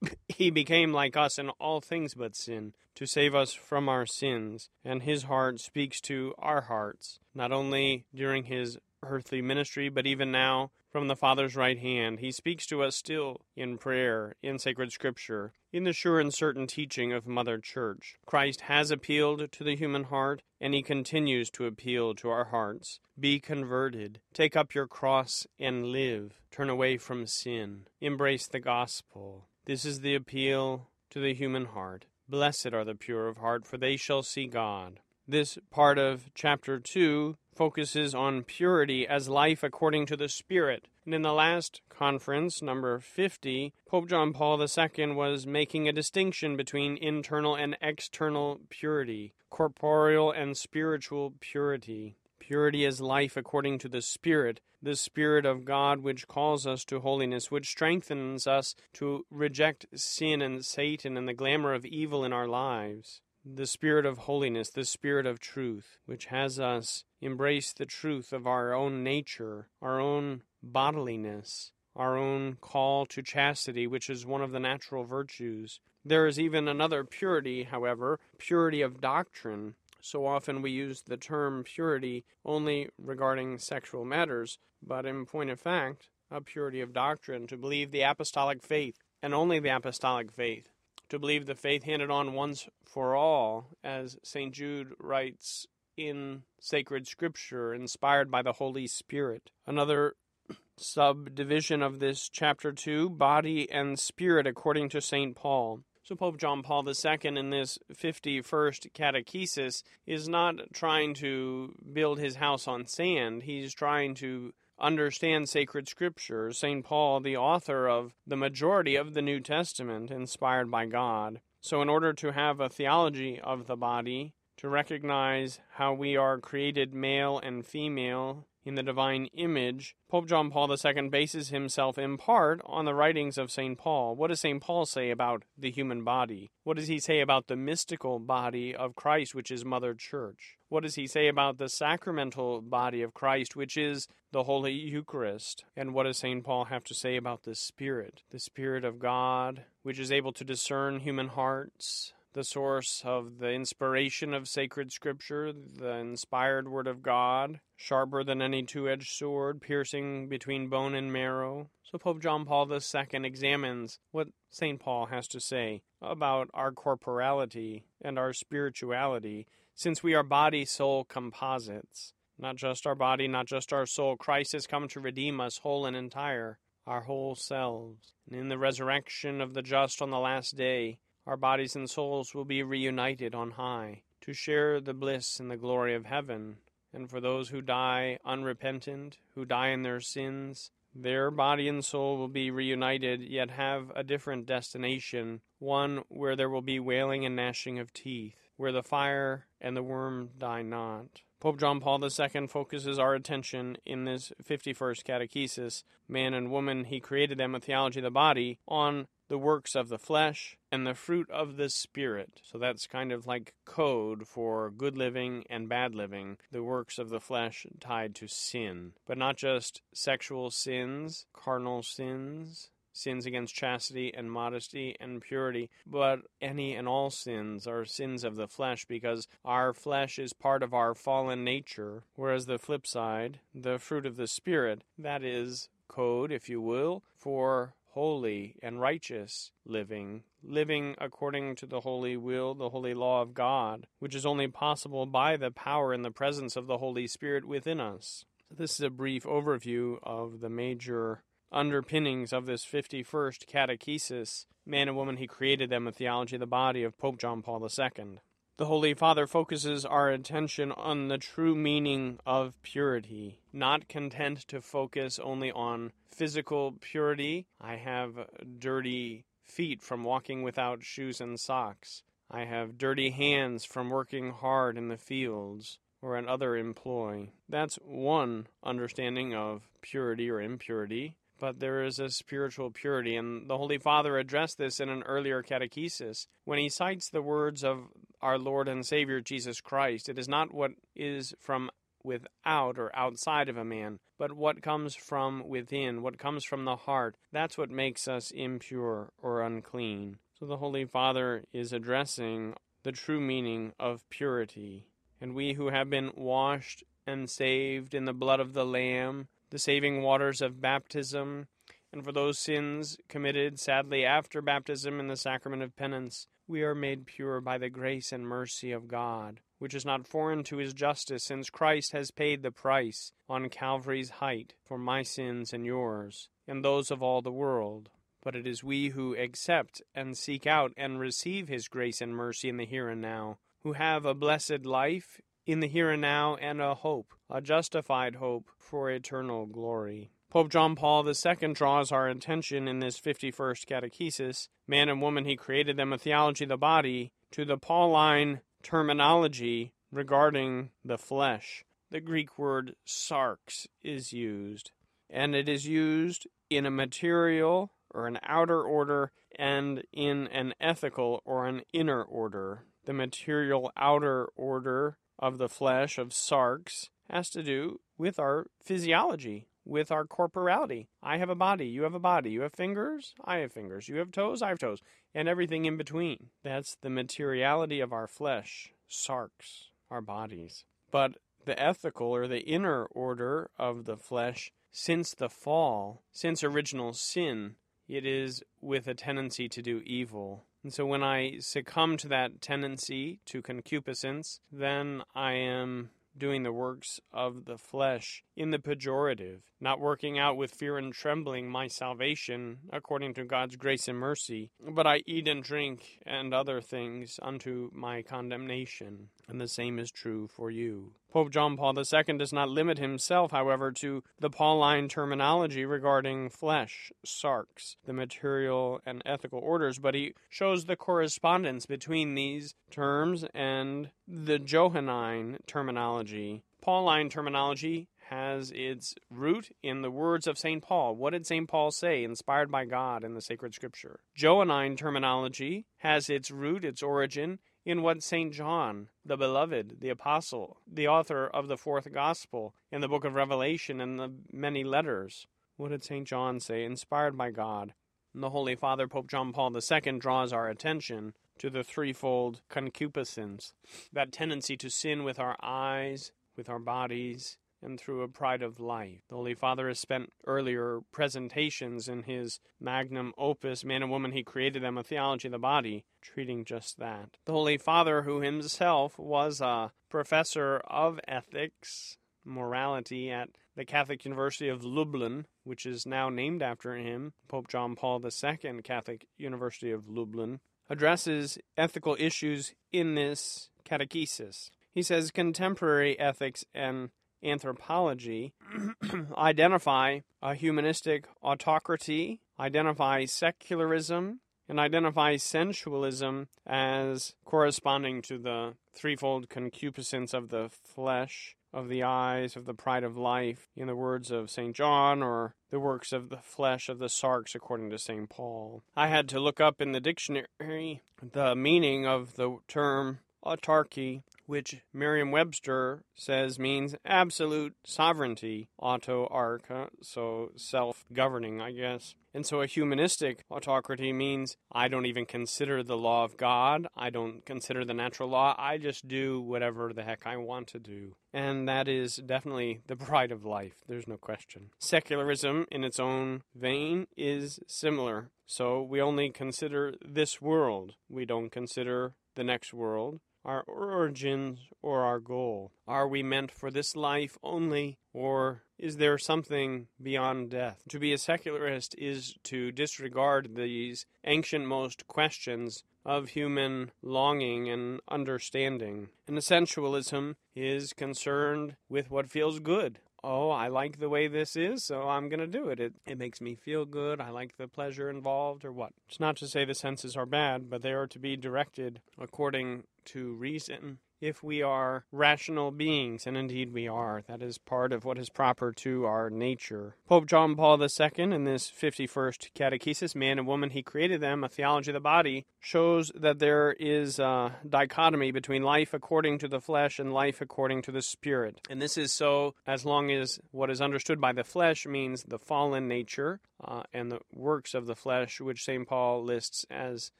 he 0.27 0.49
became 0.49 0.93
like 0.93 1.15
us 1.15 1.37
in 1.37 1.49
all 1.51 1.81
things 1.81 2.13
but 2.13 2.35
sin, 2.35 2.73
to 2.95 3.05
save 3.05 3.35
us 3.35 3.53
from 3.53 3.89
our 3.89 4.05
sins, 4.05 4.69
and 4.83 5.03
his 5.03 5.23
heart 5.23 5.59
speaks 5.59 5.99
to 6.01 6.33
our 6.39 6.61
hearts, 6.61 7.19
not 7.33 7.51
only 7.51 8.05
during 8.13 8.45
his 8.45 8.77
earthly 9.03 9.41
ministry, 9.41 9.89
but 9.89 10.07
even 10.07 10.31
now 10.31 10.71
from 10.95 11.07
the 11.09 11.15
Father's 11.15 11.57
right 11.57 11.77
hand. 11.77 12.21
He 12.21 12.31
speaks 12.31 12.65
to 12.67 12.81
us 12.81 12.95
still 12.95 13.41
in 13.55 13.77
prayer, 13.77 14.35
in 14.41 14.59
sacred 14.59 14.93
scripture, 14.93 15.51
in 15.73 15.83
the 15.83 15.91
sure 15.91 16.21
and 16.21 16.33
certain 16.33 16.67
teaching 16.67 17.11
of 17.11 17.27
Mother 17.27 17.57
Church. 17.57 18.15
Christ 18.25 18.61
has 18.61 18.91
appealed 18.91 19.51
to 19.51 19.63
the 19.65 19.75
human 19.75 20.05
heart, 20.05 20.41
and 20.61 20.73
he 20.73 20.81
continues 20.81 21.49
to 21.49 21.65
appeal 21.65 22.15
to 22.15 22.29
our 22.29 22.45
hearts. 22.45 23.01
Be 23.19 23.41
converted. 23.41 24.21
Take 24.33 24.55
up 24.55 24.73
your 24.73 24.87
cross 24.87 25.45
and 25.59 25.87
live. 25.87 26.39
Turn 26.49 26.69
away 26.69 26.95
from 26.95 27.27
sin. 27.27 27.87
Embrace 27.99 28.47
the 28.47 28.61
gospel. 28.61 29.49
This 29.65 29.83
is 29.83 30.01
the 30.01 30.13
appeal 30.13 30.89
to 31.09 31.19
the 31.19 31.33
human 31.33 31.65
heart. 31.65 32.05
Blessed 32.29 32.73
are 32.73 32.85
the 32.85 32.93
pure 32.93 33.27
of 33.27 33.37
heart, 33.37 33.65
for 33.65 33.77
they 33.77 33.97
shall 33.97 34.21
see 34.21 34.45
God. 34.45 34.99
This 35.27 35.57
part 35.71 35.97
of 35.97 36.29
chapter 36.35 36.79
2 36.79 37.35
focuses 37.55 38.13
on 38.13 38.43
purity 38.43 39.07
as 39.07 39.27
life 39.27 39.63
according 39.63 40.05
to 40.05 40.15
the 40.15 40.29
Spirit. 40.29 40.87
And 41.03 41.15
in 41.15 41.23
the 41.23 41.33
last 41.33 41.81
conference, 41.89 42.61
number 42.61 42.99
50, 42.99 43.73
Pope 43.87 44.07
John 44.07 44.33
Paul 44.33 44.61
II 44.61 45.13
was 45.13 45.47
making 45.47 45.87
a 45.87 45.93
distinction 45.93 46.55
between 46.55 46.97
internal 46.97 47.55
and 47.55 47.75
external 47.81 48.61
purity, 48.69 49.33
corporeal 49.49 50.31
and 50.31 50.55
spiritual 50.55 51.33
purity. 51.39 52.17
Purity 52.47 52.85
is 52.85 53.01
life 53.01 53.35
according 53.35 53.79
to 53.79 53.89
the 53.89 54.03
Spirit, 54.03 54.61
the 54.79 54.95
Spirit 54.95 55.47
of 55.47 55.65
God 55.65 56.01
which 56.01 56.27
calls 56.27 56.67
us 56.67 56.85
to 56.85 56.99
holiness, 56.99 57.49
which 57.49 57.69
strengthens 57.69 58.45
us 58.45 58.75
to 58.93 59.25
reject 59.31 59.87
sin 59.95 60.43
and 60.43 60.63
Satan 60.63 61.17
and 61.17 61.27
the 61.27 61.33
glamour 61.33 61.73
of 61.73 61.85
evil 61.85 62.23
in 62.23 62.31
our 62.31 62.47
lives. 62.47 63.19
The 63.43 63.65
Spirit 63.65 64.05
of 64.05 64.19
holiness, 64.19 64.69
the 64.69 64.85
Spirit 64.85 65.25
of 65.25 65.39
truth, 65.39 65.97
which 66.05 66.25
has 66.25 66.59
us 66.59 67.03
embrace 67.19 67.73
the 67.73 67.87
truth 67.87 68.31
of 68.31 68.45
our 68.45 68.75
own 68.75 69.03
nature, 69.03 69.69
our 69.81 69.99
own 69.99 70.43
bodiliness, 70.63 71.71
our 71.95 72.15
own 72.15 72.57
call 72.61 73.07
to 73.07 73.23
chastity, 73.23 73.87
which 73.87 74.07
is 74.07 74.23
one 74.23 74.43
of 74.43 74.51
the 74.51 74.59
natural 74.59 75.03
virtues. 75.03 75.79
There 76.07 76.27
is 76.27 76.39
even 76.39 76.67
another 76.67 77.03
purity, 77.03 77.63
however, 77.63 78.19
purity 78.37 78.83
of 78.83 79.01
doctrine, 79.01 79.73
so 80.05 80.27
often 80.27 80.61
we 80.61 80.69
use 80.69 81.01
the 81.01 81.17
term 81.17 81.63
purity 81.63 82.25
only 82.45 82.89
regarding 82.99 83.57
sexual 83.57 84.05
matters, 84.05 84.59
but 84.85 85.03
in 85.03 85.25
point 85.25 85.49
of 85.49 85.59
fact, 85.59 86.09
a 86.29 86.41
purity 86.41 86.79
of 86.79 86.93
doctrine, 86.93 87.47
to 87.47 87.57
believe 87.57 87.89
the 87.89 88.03
apostolic 88.03 88.61
faith 88.61 88.97
and 89.23 89.33
only 89.33 89.59
the 89.59 89.75
apostolic 89.75 90.31
faith, 90.31 90.67
to 91.09 91.17
believe 91.17 91.47
the 91.47 91.55
faith 91.55 91.83
handed 91.85 92.11
on 92.11 92.33
once 92.33 92.67
for 92.83 93.15
all, 93.15 93.69
as 93.83 94.15
St. 94.23 94.53
Jude 94.53 94.93
writes 94.99 95.65
in 95.97 96.43
sacred 96.59 97.07
scripture, 97.07 97.73
inspired 97.73 98.29
by 98.29 98.43
the 98.43 98.53
Holy 98.53 98.85
Spirit. 98.85 99.49
Another 99.65 100.15
subdivision 100.77 101.81
of 101.81 101.97
this 101.97 102.29
chapter 102.29 102.71
2 102.71 103.09
body 103.09 103.71
and 103.71 103.97
spirit 103.97 104.45
according 104.45 104.89
to 104.89 105.01
St. 105.01 105.35
Paul. 105.35 105.81
So, 106.07 106.13
Pope 106.13 106.37
John 106.37 106.61
Paul 106.61 106.87
II 106.87 107.17
in 107.23 107.49
this 107.49 107.79
51st 107.91 108.91
catechesis 108.93 109.81
is 110.05 110.29
not 110.29 110.71
trying 110.71 111.15
to 111.15 111.73
build 111.93 112.19
his 112.19 112.35
house 112.35 112.67
on 112.67 112.85
sand. 112.85 113.41
He's 113.41 113.73
trying 113.73 114.13
to 114.15 114.53
understand 114.77 115.49
sacred 115.49 115.89
scripture. 115.89 116.51
St. 116.51 116.85
Paul, 116.85 117.21
the 117.21 117.37
author 117.37 117.89
of 117.89 118.13
the 118.27 118.37
majority 118.37 118.95
of 118.95 119.15
the 119.15 119.23
New 119.23 119.39
Testament, 119.39 120.11
inspired 120.11 120.69
by 120.69 120.85
God. 120.85 121.39
So, 121.59 121.81
in 121.81 121.89
order 121.89 122.13
to 122.13 122.33
have 122.33 122.59
a 122.59 122.69
theology 122.69 123.39
of 123.43 123.65
the 123.65 123.75
body, 123.75 124.35
to 124.57 124.69
recognize 124.69 125.59
how 125.73 125.95
we 125.95 126.15
are 126.15 126.37
created 126.37 126.93
male 126.93 127.39
and 127.39 127.65
female 127.65 128.45
in 128.65 128.75
the 128.75 128.83
divine 128.83 129.27
image, 129.35 129.95
Pope 130.09 130.27
John 130.27 130.49
Paul 130.49 130.69
II 130.71 131.09
bases 131.09 131.49
himself 131.49 131.97
in 131.99 132.17
part 132.17 132.61
on 132.65 132.85
the 132.85 132.95
writings 132.95 133.37
of 133.37 133.51
St. 133.51 133.77
Paul. 133.77 134.15
What 134.15 134.29
does 134.29 134.41
St. 134.41 134.61
Paul 134.61 134.85
say 134.85 135.11
about 135.11 135.43
the 135.55 135.69
human 135.69 136.03
body? 136.03 136.51
What 136.63 136.77
does 136.77 136.87
he 136.87 136.99
say 136.99 137.21
about 137.21 137.47
the 137.47 137.55
mystical 137.55 138.17
body 138.17 138.75
of 138.75 138.95
Christ, 138.95 139.35
which 139.35 139.51
is 139.51 139.63
Mother 139.63 139.93
Church? 139.93 140.57
What 140.67 140.81
does 140.81 140.95
he 140.95 141.05
say 141.05 141.27
about 141.27 141.59
the 141.59 141.69
sacramental 141.69 142.61
body 142.61 143.03
of 143.03 143.13
Christ, 143.13 143.55
which 143.55 143.77
is 143.77 144.07
the 144.31 144.43
Holy 144.43 144.73
Eucharist? 144.73 145.63
And 145.77 145.93
what 145.93 146.03
does 146.03 146.17
St. 146.17 146.43
Paul 146.43 146.65
have 146.65 146.83
to 146.85 146.95
say 146.95 147.15
about 147.15 147.43
the 147.43 147.55
Spirit, 147.55 148.23
the 148.31 148.39
Spirit 148.39 148.83
of 148.83 148.97
God, 148.97 149.65
which 149.83 149.99
is 149.99 150.11
able 150.11 150.33
to 150.33 150.43
discern 150.43 151.01
human 151.01 151.27
hearts? 151.27 152.13
The 152.35 152.43
source 152.43 153.01
of 153.05 153.39
the 153.39 153.51
inspiration 153.51 154.33
of 154.33 154.45
sacred 154.45 154.91
scripture, 154.91 155.53
the 155.53 155.93
inspired 155.95 156.67
word 156.67 156.85
of 156.85 157.01
God, 157.01 157.61
sharper 157.77 158.25
than 158.25 158.41
any 158.41 158.61
two 158.61 158.89
edged 158.89 159.15
sword, 159.15 159.61
piercing 159.61 160.27
between 160.27 160.67
bone 160.67 160.93
and 160.93 161.13
marrow. 161.13 161.69
So 161.83 161.97
Pope 161.97 162.21
John 162.21 162.43
Paul 162.43 162.69
II 162.69 163.25
examines 163.25 163.99
what 164.11 164.27
St. 164.49 164.81
Paul 164.81 165.05
has 165.05 165.29
to 165.29 165.39
say 165.39 165.83
about 166.01 166.49
our 166.53 166.73
corporality 166.73 167.85
and 168.01 168.19
our 168.19 168.33
spirituality, 168.33 169.47
since 169.73 170.03
we 170.03 170.13
are 170.13 170.23
body 170.23 170.65
soul 170.65 171.05
composites. 171.05 172.11
Not 172.37 172.57
just 172.57 172.85
our 172.85 172.95
body, 172.95 173.29
not 173.29 173.45
just 173.45 173.71
our 173.71 173.85
soul. 173.85 174.17
Christ 174.17 174.51
has 174.51 174.67
come 174.67 174.89
to 174.89 174.99
redeem 174.99 175.39
us 175.39 175.59
whole 175.59 175.85
and 175.85 175.95
entire, 175.95 176.59
our 176.85 177.01
whole 177.01 177.35
selves. 177.35 178.13
And 178.29 178.37
in 178.37 178.49
the 178.49 178.57
resurrection 178.57 179.39
of 179.39 179.53
the 179.53 179.61
just 179.61 180.01
on 180.01 180.09
the 180.09 180.19
last 180.19 180.57
day, 180.57 180.99
our 181.25 181.37
bodies 181.37 181.75
and 181.75 181.89
souls 181.89 182.33
will 182.33 182.45
be 182.45 182.63
reunited 182.63 183.33
on 183.33 183.51
high 183.51 184.01
to 184.21 184.33
share 184.33 184.79
the 184.79 184.93
bliss 184.93 185.39
and 185.39 185.49
the 185.49 185.57
glory 185.57 185.95
of 185.95 186.05
heaven. 186.05 186.57
And 186.93 187.09
for 187.09 187.19
those 187.19 187.49
who 187.49 187.61
die 187.61 188.19
unrepentant, 188.25 189.17
who 189.35 189.45
die 189.45 189.69
in 189.69 189.83
their 189.83 189.99
sins, 189.99 190.71
their 190.95 191.29
body 191.29 191.67
and 191.67 191.83
soul 191.83 192.17
will 192.17 192.29
be 192.29 192.49
reunited, 192.49 193.21
yet 193.21 193.51
have 193.51 193.91
a 193.95 194.03
different 194.03 194.45
destination, 194.45 195.41
one 195.59 196.03
where 196.07 196.37
there 196.37 196.49
will 196.49 196.61
be 196.61 196.79
wailing 196.79 197.25
and 197.25 197.35
gnashing 197.35 197.79
of 197.79 197.91
teeth, 197.91 198.35
where 198.55 198.71
the 198.71 198.81
fire 198.81 199.45
and 199.59 199.75
the 199.75 199.83
worm 199.83 200.29
die 200.37 200.61
not. 200.61 201.21
Pope 201.41 201.59
John 201.59 201.81
Paul 201.81 202.01
II 202.01 202.47
focuses 202.47 202.97
our 202.97 203.13
attention 203.13 203.77
in 203.85 204.05
this 204.05 204.31
51st 204.43 205.03
catechesis, 205.03 205.83
man 206.07 206.33
and 206.33 206.49
woman, 206.49 206.85
he 206.85 207.01
created 207.01 207.37
them 207.37 207.53
a 207.53 207.59
theology 207.59 207.99
of 207.99 208.03
the 208.05 208.09
body, 208.09 208.57
on 208.67 209.07
the 209.27 209.37
works 209.37 209.75
of 209.75 209.89
the 209.89 209.97
flesh 209.97 210.57
and 210.71 210.85
the 210.85 210.93
fruit 210.93 211.29
of 211.29 211.57
the 211.57 211.69
Spirit. 211.69 212.41
So 212.43 212.57
that's 212.57 212.87
kind 212.87 213.11
of 213.11 213.25
like 213.25 213.53
code 213.65 214.27
for 214.27 214.69
good 214.69 214.97
living 214.97 215.45
and 215.49 215.69
bad 215.69 215.95
living, 215.95 216.37
the 216.51 216.63
works 216.63 216.97
of 216.97 217.09
the 217.09 217.19
flesh 217.19 217.65
tied 217.79 218.15
to 218.15 218.27
sin. 218.27 218.93
But 219.05 219.17
not 219.17 219.37
just 219.37 219.81
sexual 219.93 220.51
sins, 220.51 221.25
carnal 221.33 221.81
sins, 221.81 222.69
sins 222.95 223.25
against 223.25 223.53
chastity 223.53 224.13
and 224.15 224.31
modesty 224.31 224.95
and 224.99 225.21
purity, 225.21 225.69
but 225.85 226.19
any 226.41 226.73
and 226.75 226.87
all 226.87 227.09
sins 227.09 227.67
are 227.67 227.83
sins 227.83 228.23
of 228.23 228.35
the 228.35 228.47
flesh 228.47 228.85
because 228.85 229.27
our 229.43 229.73
flesh 229.73 230.17
is 230.17 230.33
part 230.33 230.63
of 230.63 230.73
our 230.73 230.93
fallen 230.93 231.43
nature, 231.43 232.03
whereas 232.15 232.45
the 232.45 232.57
flip 232.57 232.87
side, 232.87 233.39
the 233.53 233.77
fruit 233.77 234.05
of 234.05 234.15
the 234.15 234.27
Spirit, 234.27 234.83
that 234.97 235.23
is 235.23 235.67
code, 235.87 236.31
if 236.31 236.49
you 236.49 236.61
will, 236.61 237.03
for 237.17 237.73
holy 237.95 238.57
and 238.61 238.81
righteous 238.81 239.51
living, 239.65 240.21
living 240.43 240.95
according 240.99 241.55
to 241.55 241.65
the 241.65 241.79
holy 241.79 242.17
will, 242.17 242.53
the 242.53 242.69
holy 242.69 242.93
law 242.93 243.21
of 243.21 243.33
God, 243.33 243.87
which 243.99 244.13
is 244.13 244.25
only 244.25 244.47
possible 244.47 245.05
by 245.05 245.37
the 245.37 245.49
power 245.49 245.93
and 245.93 246.03
the 246.03 246.11
presence 246.11 246.57
of 246.57 246.67
the 246.67 246.77
Holy 246.77 247.07
Spirit 247.07 247.45
within 247.45 247.79
us. 247.79 248.25
So 248.49 248.55
this 248.57 248.73
is 248.73 248.81
a 248.81 248.89
brief 248.89 249.23
overview 249.23 249.97
of 250.03 250.41
the 250.41 250.49
major 250.49 251.23
underpinnings 251.53 252.33
of 252.33 252.45
this 252.45 252.65
51st 252.65 253.47
catechesis, 253.47 254.45
Man 254.65 254.89
and 254.89 254.97
Woman 254.97 255.15
He 255.15 255.25
Created 255.25 255.69
Them, 255.69 255.87
a 255.87 255.91
Theology 255.93 256.35
of 256.35 256.41
the 256.41 256.47
Body 256.47 256.83
of 256.83 256.97
Pope 256.97 257.17
John 257.17 257.41
Paul 257.41 257.65
II. 257.65 258.19
The 258.57 258.67
Holy 258.67 258.93
Father 258.93 259.27
focuses 259.27 259.83
our 259.83 260.09
attention 260.09 260.71
on 260.71 261.09
the 261.09 261.17
true 261.17 261.55
meaning 261.55 262.19
of 262.25 262.61
purity, 262.63 263.41
not 263.51 263.89
content 263.89 264.47
to 264.47 264.61
focus 264.61 265.19
only 265.19 265.51
on 265.51 265.91
physical 266.09 266.77
purity. 266.79 267.47
I 267.59 267.75
have 267.75 268.29
dirty 268.57 269.25
feet 269.43 269.81
from 269.81 270.05
walking 270.05 270.41
without 270.41 270.85
shoes 270.85 271.19
and 271.19 271.37
socks. 271.37 272.03
I 272.31 272.45
have 272.45 272.77
dirty 272.77 273.09
hands 273.09 273.65
from 273.65 273.89
working 273.89 274.31
hard 274.31 274.77
in 274.77 274.87
the 274.87 274.97
fields 274.97 275.77
or 276.01 276.17
in 276.17 276.25
other 276.25 276.55
employ. 276.55 277.31
That's 277.49 277.75
one 277.83 278.47
understanding 278.63 279.35
of 279.35 279.67
purity 279.81 280.29
or 280.29 280.41
impurity 280.41 281.17
but 281.39 281.59
there 281.59 281.83
is 281.83 281.99
a 281.99 282.09
spiritual 282.09 282.71
purity. 282.71 283.15
And 283.15 283.49
the 283.49 283.57
Holy 283.57 283.77
Father 283.77 284.17
addressed 284.17 284.57
this 284.57 284.79
in 284.79 284.89
an 284.89 285.03
earlier 285.03 285.43
catechesis 285.43 286.27
when 286.45 286.59
he 286.59 286.69
cites 286.69 287.09
the 287.09 287.21
words 287.21 287.63
of 287.63 287.89
our 288.25 288.39
Lord 288.39 288.67
and 288.67 288.83
Savior 288.83 289.21
Jesus 289.21 289.61
Christ. 289.61 290.09
It 290.09 290.17
is 290.17 290.27
not 290.27 290.51
what 290.51 290.71
is 290.95 291.35
from 291.39 291.69
without 292.03 292.79
or 292.79 292.89
outside 292.95 293.49
of 293.49 293.55
a 293.55 293.63
man, 293.63 293.99
but 294.17 294.31
what 294.31 294.63
comes 294.63 294.95
from 294.95 295.47
within, 295.47 296.01
what 296.01 296.17
comes 296.17 296.43
from 296.43 296.65
the 296.65 296.75
heart. 296.75 297.15
That's 297.31 297.55
what 297.55 297.69
makes 297.69 298.07
us 298.07 298.31
impure 298.31 299.11
or 299.21 299.43
unclean. 299.43 300.17
So 300.39 300.47
the 300.47 300.57
Holy 300.57 300.85
Father 300.85 301.43
is 301.53 301.71
addressing 301.71 302.55
the 302.81 302.91
true 302.91 303.21
meaning 303.21 303.73
of 303.79 304.09
purity. 304.09 304.87
And 305.21 305.35
we 305.35 305.53
who 305.53 305.69
have 305.69 305.91
been 305.91 306.11
washed 306.15 306.83
and 307.05 307.29
saved 307.29 307.93
in 307.93 308.05
the 308.05 308.13
blood 308.13 308.39
of 308.39 308.53
the 308.53 308.65
Lamb, 308.65 309.27
the 309.51 309.59
saving 309.59 310.01
waters 310.01 310.41
of 310.41 310.61
baptism, 310.61 311.45
and 311.93 312.03
for 312.03 312.11
those 312.11 312.39
sins 312.39 312.97
committed 313.07 313.59
sadly 313.59 314.03
after 314.03 314.41
baptism 314.41 314.99
in 314.99 315.09
the 315.09 315.15
sacrament 315.15 315.61
of 315.61 315.75
penance, 315.75 316.27
we 316.47 316.63
are 316.63 316.75
made 316.75 317.05
pure 317.05 317.41
by 317.41 317.57
the 317.57 317.69
grace 317.69 318.11
and 318.11 318.27
mercy 318.27 318.71
of 318.71 318.87
God, 318.87 319.41
which 319.57 319.73
is 319.73 319.85
not 319.85 320.07
foreign 320.07 320.43
to 320.43 320.57
his 320.57 320.73
justice, 320.73 321.23
since 321.23 321.49
Christ 321.49 321.91
has 321.91 322.11
paid 322.11 322.43
the 322.43 322.51
price 322.51 323.11
on 323.27 323.49
Calvary's 323.49 324.09
height 324.09 324.53
for 324.63 324.77
my 324.77 325.01
sins 325.01 325.53
and 325.53 325.65
yours, 325.65 326.29
and 326.47 326.63
those 326.63 326.91
of 326.91 327.01
all 327.01 327.21
the 327.21 327.31
world. 327.31 327.89
But 328.21 328.35
it 328.35 328.45
is 328.47 328.63
we 328.63 328.89
who 328.89 329.15
accept 329.15 329.81
and 329.93 330.17
seek 330.17 330.45
out 330.47 330.71
and 330.77 330.99
receive 330.99 331.47
his 331.47 331.67
grace 331.67 332.01
and 332.01 332.15
mercy 332.15 332.49
in 332.49 332.57
the 332.57 332.65
here 332.65 332.89
and 332.89 333.01
now, 333.01 333.37
who 333.63 333.73
have 333.73 334.05
a 334.05 334.13
blessed 334.13 334.65
life 334.65 335.19
in 335.45 335.59
the 335.59 335.67
here 335.67 335.91
and 335.91 336.01
now 336.01 336.35
and 336.35 336.61
a 336.61 336.73
hope, 336.73 337.13
a 337.29 337.41
justified 337.41 338.15
hope 338.15 338.49
for 338.57 338.89
eternal 338.89 339.45
glory. 339.45 340.11
Pope 340.35 340.49
John 340.49 340.75
Paul 340.75 341.07
II 341.07 341.53
draws 341.53 341.93
our 341.93 342.09
attention 342.09 342.67
in 342.67 342.79
this 342.79 342.99
51st 342.99 343.67
catechesis, 343.67 344.49
man 344.67 344.89
and 344.89 345.01
woman, 345.01 345.23
he 345.23 345.37
created 345.37 345.77
them 345.77 345.93
a 345.93 345.97
theology 345.97 346.43
of 346.43 346.49
the 346.49 346.57
body, 346.57 347.13
to 347.31 347.45
the 347.45 347.57
Pauline 347.57 348.41
terminology 348.61 349.71
regarding 349.93 350.71
the 350.83 350.97
flesh. 350.97 351.63
The 351.89 352.01
Greek 352.01 352.37
word 352.37 352.75
sarx 352.85 353.67
is 353.81 354.11
used, 354.11 354.71
and 355.09 355.33
it 355.33 355.47
is 355.47 355.67
used 355.67 356.27
in 356.49 356.65
a 356.65 356.69
material 356.69 357.71
or 357.89 358.05
an 358.05 358.19
outer 358.27 358.61
order 358.61 359.13
and 359.39 359.83
in 359.93 360.27
an 360.33 360.53
ethical 360.59 361.21
or 361.23 361.45
an 361.45 361.61
inner 361.71 362.03
order. 362.03 362.65
The 362.83 362.91
material 362.91 363.71
outer 363.77 364.27
order 364.35 364.97
of 365.17 365.37
the 365.37 365.47
flesh 365.47 365.97
of 365.97 366.09
sarx 366.09 366.89
has 367.09 367.29
to 367.29 367.41
do 367.41 367.79
with 367.97 368.19
our 368.19 368.47
physiology, 368.61 369.47
with 369.65 369.91
our 369.91 370.05
corporality. 370.05 370.87
I 371.01 371.17
have 371.17 371.29
a 371.29 371.35
body, 371.35 371.67
you 371.67 371.83
have 371.83 371.93
a 371.93 371.99
body, 371.99 372.29
you 372.29 372.41
have 372.41 372.53
fingers, 372.53 373.13
I 373.23 373.37
have 373.37 373.51
fingers, 373.51 373.87
you 373.87 373.97
have 373.97 374.11
toes, 374.11 374.41
I 374.41 374.49
have 374.49 374.59
toes, 374.59 374.81
and 375.13 375.27
everything 375.27 375.65
in 375.65 375.75
between. 375.77 376.27
That's 376.43 376.77
the 376.81 376.89
materiality 376.89 377.79
of 377.79 377.91
our 377.91 378.07
flesh, 378.07 378.71
sarx, 378.89 379.69
our 379.89 380.01
bodies. 380.01 380.63
But 380.91 381.17
the 381.45 381.59
ethical 381.61 382.07
or 382.07 382.27
the 382.27 382.41
inner 382.41 382.85
order 382.85 383.49
of 383.57 383.85
the 383.85 383.97
flesh, 383.97 384.51
since 384.71 385.13
the 385.13 385.29
fall, 385.29 386.03
since 386.11 386.43
original 386.43 386.93
sin, 386.93 387.55
it 387.87 388.05
is 388.05 388.43
with 388.61 388.87
a 388.87 388.93
tendency 388.93 389.47
to 389.49 389.61
do 389.61 389.81
evil, 389.85 390.45
And 390.65 390.73
so 390.73 390.83
when 390.83 391.03
I 391.03 391.37
succumb 391.41 391.95
to 391.97 392.07
that 392.07 392.41
tendency 392.41 393.19
to 393.27 393.43
concupiscence, 393.43 394.39
then 394.51 395.03
I 395.13 395.33
am 395.33 395.91
doing 396.17 396.41
the 396.41 396.51
works 396.51 396.99
of 397.13 397.45
the 397.45 397.59
flesh 397.59 398.23
in 398.35 398.49
the 398.49 398.57
pejorative, 398.57 399.41
not 399.65 399.79
working 399.79 400.19
out 400.19 400.37
with 400.37 400.51
fear 400.51 400.77
and 400.77 400.93
trembling 400.93 401.49
my 401.49 401.67
salvation 401.67 402.59
according 402.71 403.15
to 403.15 403.25
God's 403.25 403.55
grace 403.55 403.87
and 403.87 403.97
mercy, 403.97 404.51
but 404.61 404.85
I 404.85 405.01
eat 405.07 405.27
and 405.27 405.43
drink 405.43 406.01
and 406.05 406.35
other 406.35 406.61
things 406.61 407.19
unto 407.19 407.71
my 407.73 408.03
condemnation. 408.03 409.09
And 409.27 409.41
the 409.41 409.47
same 409.47 409.79
is 409.79 409.89
true 409.89 410.27
for 410.27 410.51
you. 410.51 410.93
Pope 411.11 411.31
John 411.31 411.57
Paul 411.57 411.73
II 411.79 412.17
does 412.17 412.31
not 412.31 412.49
limit 412.49 412.77
himself, 412.77 413.31
however, 413.31 413.71
to 413.71 414.03
the 414.19 414.29
Pauline 414.29 414.87
terminology 414.87 415.65
regarding 415.65 416.29
flesh, 416.29 416.91
sarx, 417.03 417.77
the 417.85 417.93
material 417.93 418.81
and 418.85 419.01
ethical 419.03 419.39
orders, 419.39 419.79
but 419.79 419.95
he 419.95 420.13
shows 420.29 420.65
the 420.65 420.75
correspondence 420.75 421.65
between 421.65 422.13
these 422.13 422.53
terms 422.69 423.25
and 423.33 423.89
the 424.07 424.37
Johannine 424.37 425.39
terminology. 425.47 426.43
Pauline 426.61 427.09
terminology 427.09 427.87
has 428.35 428.51
its 428.51 428.95
root 429.09 429.55
in 429.63 429.81
the 429.81 429.91
words 429.91 430.27
of 430.27 430.37
St. 430.37 430.61
Paul. 430.61 430.95
What 430.95 431.13
did 431.13 431.25
St. 431.25 431.47
Paul 431.47 431.71
say, 431.71 432.03
inspired 432.03 432.51
by 432.51 432.65
God 432.65 433.03
in 433.03 433.13
the 433.13 433.21
sacred 433.21 433.53
scripture? 433.53 434.01
Johannine 434.15 434.75
terminology 434.75 435.65
has 435.77 436.09
its 436.09 436.31
root, 436.31 436.65
its 436.65 436.83
origin, 436.83 437.39
in 437.65 437.81
what 437.81 438.03
St. 438.03 438.31
John, 438.33 438.89
the 439.03 439.17
beloved, 439.17 439.77
the 439.79 439.89
apostle, 439.89 440.57
the 440.71 440.87
author 440.87 441.27
of 441.27 441.47
the 441.47 441.57
fourth 441.57 441.91
gospel, 441.91 442.53
in 442.71 442.81
the 442.81 442.87
book 442.87 443.05
of 443.05 443.15
Revelation 443.15 443.81
and 443.81 443.99
the 443.99 444.11
many 444.31 444.63
letters, 444.63 445.25
what 445.57 445.71
did 445.71 445.83
St. 445.83 446.05
John 446.05 446.39
say, 446.39 446.63
inspired 446.63 447.17
by 447.17 447.31
God? 447.31 447.73
And 448.13 448.21
the 448.21 448.29
Holy 448.29 448.55
Father, 448.55 448.87
Pope 448.87 449.09
John 449.09 449.33
Paul 449.33 449.55
II, 449.55 449.99
draws 449.99 450.31
our 450.31 450.49
attention 450.49 451.13
to 451.39 451.49
the 451.49 451.63
threefold 451.63 452.41
concupiscence, 452.49 453.53
that 453.91 454.11
tendency 454.11 454.55
to 454.57 454.69
sin 454.69 455.03
with 455.03 455.19
our 455.19 455.35
eyes, 455.41 456.11
with 456.37 456.49
our 456.49 456.59
bodies, 456.59 457.37
and 457.65 457.79
through 457.79 458.03
a 458.03 458.07
pride 458.07 458.41
of 458.41 458.59
life. 458.59 458.99
The 459.09 459.15
Holy 459.15 459.33
Father 459.33 459.67
has 459.67 459.79
spent 459.79 460.13
earlier 460.25 460.81
presentations 460.91 461.87
in 461.87 462.03
his 462.03 462.39
magnum 462.59 463.13
opus, 463.17 463.65
Man 463.65 463.81
and 463.81 463.91
Woman 463.91 464.11
He 464.11 464.23
Created 464.23 464.63
Them, 464.63 464.77
a 464.77 464.83
Theology 464.83 465.27
of 465.27 465.31
the 465.33 465.39
Body, 465.39 465.83
treating 466.01 466.45
just 466.45 466.77
that. 466.77 467.17
The 467.25 467.33
Holy 467.33 467.57
Father, 467.57 468.03
who 468.03 468.21
himself 468.21 468.99
was 468.99 469.41
a 469.41 469.71
professor 469.89 470.61
of 470.67 470.99
ethics, 471.07 471.97
morality 472.23 473.11
at 473.11 473.29
the 473.55 473.65
Catholic 473.65 474.05
University 474.05 474.49
of 474.49 474.63
Lublin, 474.63 475.25
which 475.43 475.65
is 475.65 475.85
now 475.85 476.09
named 476.09 476.41
after 476.41 476.75
him, 476.75 477.13
Pope 477.27 477.47
John 477.47 477.75
Paul 477.75 478.03
II 478.03 478.61
Catholic 478.63 479.07
University 479.17 479.71
of 479.71 479.87
Lublin, 479.87 480.39
addresses 480.69 481.37
ethical 481.57 481.95
issues 481.99 482.53
in 482.71 482.95
this 482.95 483.49
catechesis. 483.63 484.49
He 484.73 484.81
says 484.81 485.11
contemporary 485.11 485.97
ethics 485.97 486.43
and 486.53 486.89
anthropology 487.25 488.33
identify 489.17 489.99
a 490.21 490.35
humanistic 490.35 491.05
autocracy, 491.23 492.21
identify 492.39 493.05
secularism, 493.05 494.19
and 494.47 494.59
identify 494.59 495.15
sensualism 495.15 496.27
as 496.45 497.15
corresponding 497.25 498.01
to 498.03 498.17
the 498.17 498.53
threefold 498.73 499.29
concupiscence 499.29 500.13
of 500.13 500.29
the 500.29 500.49
flesh, 500.49 501.35
of 501.53 501.69
the 501.69 501.81
eyes, 501.83 502.35
of 502.35 502.45
the 502.45 502.53
pride 502.53 502.83
of 502.83 502.97
life, 502.97 503.47
in 503.55 503.67
the 503.67 503.75
words 503.75 504.11
of 504.11 504.29
St. 504.29 504.55
John, 504.55 505.01
or 505.01 505.35
the 505.49 505.59
works 505.59 505.91
of 505.91 506.09
the 506.09 506.17
flesh 506.17 506.69
of 506.69 506.79
the 506.79 506.87
sarx, 506.87 507.33
according 507.33 507.69
to 507.71 507.79
St. 507.79 508.09
Paul. 508.09 508.63
I 508.75 508.87
had 508.87 509.07
to 509.09 509.19
look 509.19 509.39
up 509.39 509.61
in 509.61 509.71
the 509.71 509.79
dictionary 509.79 510.83
the 511.01 511.35
meaning 511.35 511.87
of 511.87 512.15
the 512.15 512.37
term 512.47 512.99
autarky 513.25 514.03
which 514.25 514.61
Merriam 514.73 515.11
Webster 515.11 515.83
says 515.95 516.39
means 516.39 516.75
absolute 516.85 517.53
sovereignty, 517.65 518.49
autarka, 518.61 519.51
uh, 519.51 519.67
so 519.81 520.31
self 520.35 520.85
governing, 520.93 521.41
I 521.41 521.51
guess. 521.51 521.95
And 522.13 522.25
so 522.25 522.41
a 522.41 522.47
humanistic 522.47 523.25
autocracy 523.29 523.91
means 523.91 524.37
I 524.51 524.69
don't 524.69 524.85
even 524.85 525.05
consider 525.05 525.63
the 525.63 525.75
law 525.75 526.05
of 526.05 526.15
God, 526.15 526.67
I 526.75 526.89
don't 526.89 527.25
consider 527.25 527.65
the 527.65 527.73
natural 527.73 528.09
law, 528.09 528.35
I 528.37 528.57
just 528.57 528.87
do 528.87 529.19
whatever 529.21 529.73
the 529.73 529.83
heck 529.83 530.05
I 530.05 530.17
want 530.17 530.47
to 530.47 530.59
do. 530.59 530.95
And 531.13 531.47
that 531.49 531.67
is 531.67 531.97
definitely 531.97 532.61
the 532.67 532.77
pride 532.77 533.11
of 533.11 533.25
life, 533.25 533.55
there's 533.67 533.87
no 533.87 533.97
question. 533.97 534.49
Secularism, 534.59 535.45
in 535.51 535.63
its 535.63 535.79
own 535.79 536.21
vein, 536.33 536.87
is 536.95 537.39
similar. 537.47 538.11
So 538.25 538.61
we 538.61 538.81
only 538.81 539.11
consider 539.11 539.73
this 539.85 540.21
world, 540.21 540.73
we 540.89 541.05
don't 541.05 541.29
consider 541.29 541.93
the 542.15 542.23
next 542.23 542.53
world 542.53 543.01
our 543.25 543.41
origins 543.41 544.39
or 544.61 544.83
our 544.83 544.99
goal? 544.99 545.51
Are 545.67 545.87
we 545.87 546.03
meant 546.03 546.31
for 546.31 546.51
this 546.51 546.75
life 546.75 547.17
only, 547.23 547.77
or 547.93 548.43
is 548.57 548.77
there 548.77 548.97
something 548.97 549.67
beyond 549.81 550.29
death? 550.29 550.61
To 550.69 550.79
be 550.79 550.93
a 550.93 550.97
secularist 550.97 551.75
is 551.77 552.15
to 552.23 552.51
disregard 552.51 553.35
these 553.35 553.85
ancient 554.05 554.45
most 554.45 554.87
questions 554.87 555.63
of 555.83 556.09
human 556.09 556.71
longing 556.81 557.49
and 557.49 557.79
understanding. 557.89 558.89
And 559.07 559.23
sensualism 559.23 560.15
is 560.35 560.73
concerned 560.73 561.55
with 561.69 561.91
what 561.91 562.09
feels 562.09 562.39
good, 562.39 562.79
oh, 563.05 563.29
I 563.29 563.47
like 563.47 563.79
the 563.79 563.87
way 563.87 564.07
this 564.07 564.35
is, 564.35 564.65
so 564.65 564.89
I'm 564.89 565.09
going 565.09 565.19
to 565.19 565.27
do 565.27 565.49
it. 565.49 565.59
it. 565.59 565.75
It 565.85 565.99
makes 565.99 566.19
me 566.19 566.35
feel 566.35 566.65
good. 566.65 566.99
I 566.99 567.11
like 567.11 567.37
the 567.37 567.47
pleasure 567.47 567.89
involved, 567.89 568.43
or 568.43 568.51
what. 568.51 568.71
It's 568.89 568.99
not 568.99 569.15
to 569.17 569.27
say 569.27 569.45
the 569.45 569.53
senses 569.53 569.95
are 569.95 570.07
bad, 570.07 570.49
but 570.49 570.63
they 570.63 570.71
are 570.71 570.87
to 570.87 570.99
be 570.99 571.15
directed 571.15 571.81
according 571.99 572.63
to 572.85 573.13
reason 573.13 573.79
if 574.01 574.21
we 574.21 574.41
are 574.41 574.85
rational 574.91 575.51
beings, 575.51 576.05
and 576.05 576.17
indeed 576.17 576.53
we 576.53 576.67
are. 576.67 577.01
That 577.07 577.21
is 577.21 577.37
part 577.37 577.73
of 577.73 577.85
what 577.85 577.97
is 577.97 578.09
proper 578.09 578.51
to 578.53 578.85
our 578.85 579.09
nature. 579.09 579.75
Pope 579.87 580.05
John 580.05 580.35
Paul 580.35 580.61
II, 580.61 580.89
in 580.97 581.23
this 581.23 581.49
51st 581.51 582.31
Catechesis, 582.33 582.95
Man 582.95 583.17
and 583.19 583.27
Woman, 583.27 583.49
he 583.49 583.63
created 583.63 584.01
them, 584.01 584.23
a 584.23 584.29
theology 584.29 584.71
of 584.71 584.75
the 584.75 584.79
body, 584.79 585.25
shows 585.39 585.91
that 585.95 586.19
there 586.19 586.51
is 586.59 586.99
a 586.99 587.35
dichotomy 587.47 588.11
between 588.11 588.43
life 588.43 588.73
according 588.73 589.17
to 589.19 589.27
the 589.27 589.41
flesh 589.41 589.79
and 589.79 589.93
life 589.93 590.21
according 590.21 590.61
to 590.63 590.71
the 590.71 590.81
spirit. 590.81 591.39
And 591.49 591.61
this 591.61 591.77
is 591.77 591.91
so 591.91 592.35
as 592.45 592.65
long 592.65 592.91
as 592.91 593.19
what 593.31 593.49
is 593.49 593.61
understood 593.61 594.01
by 594.01 594.13
the 594.13 594.23
flesh 594.23 594.65
means 594.65 595.03
the 595.03 595.19
fallen 595.19 595.67
nature 595.67 596.19
uh, 596.43 596.63
and 596.73 596.91
the 596.91 596.99
works 597.13 597.53
of 597.53 597.65
the 597.65 597.75
flesh, 597.75 598.19
which 598.19 598.43
St. 598.43 598.67
Paul 598.67 599.03
lists 599.03 599.45
as 599.49 599.91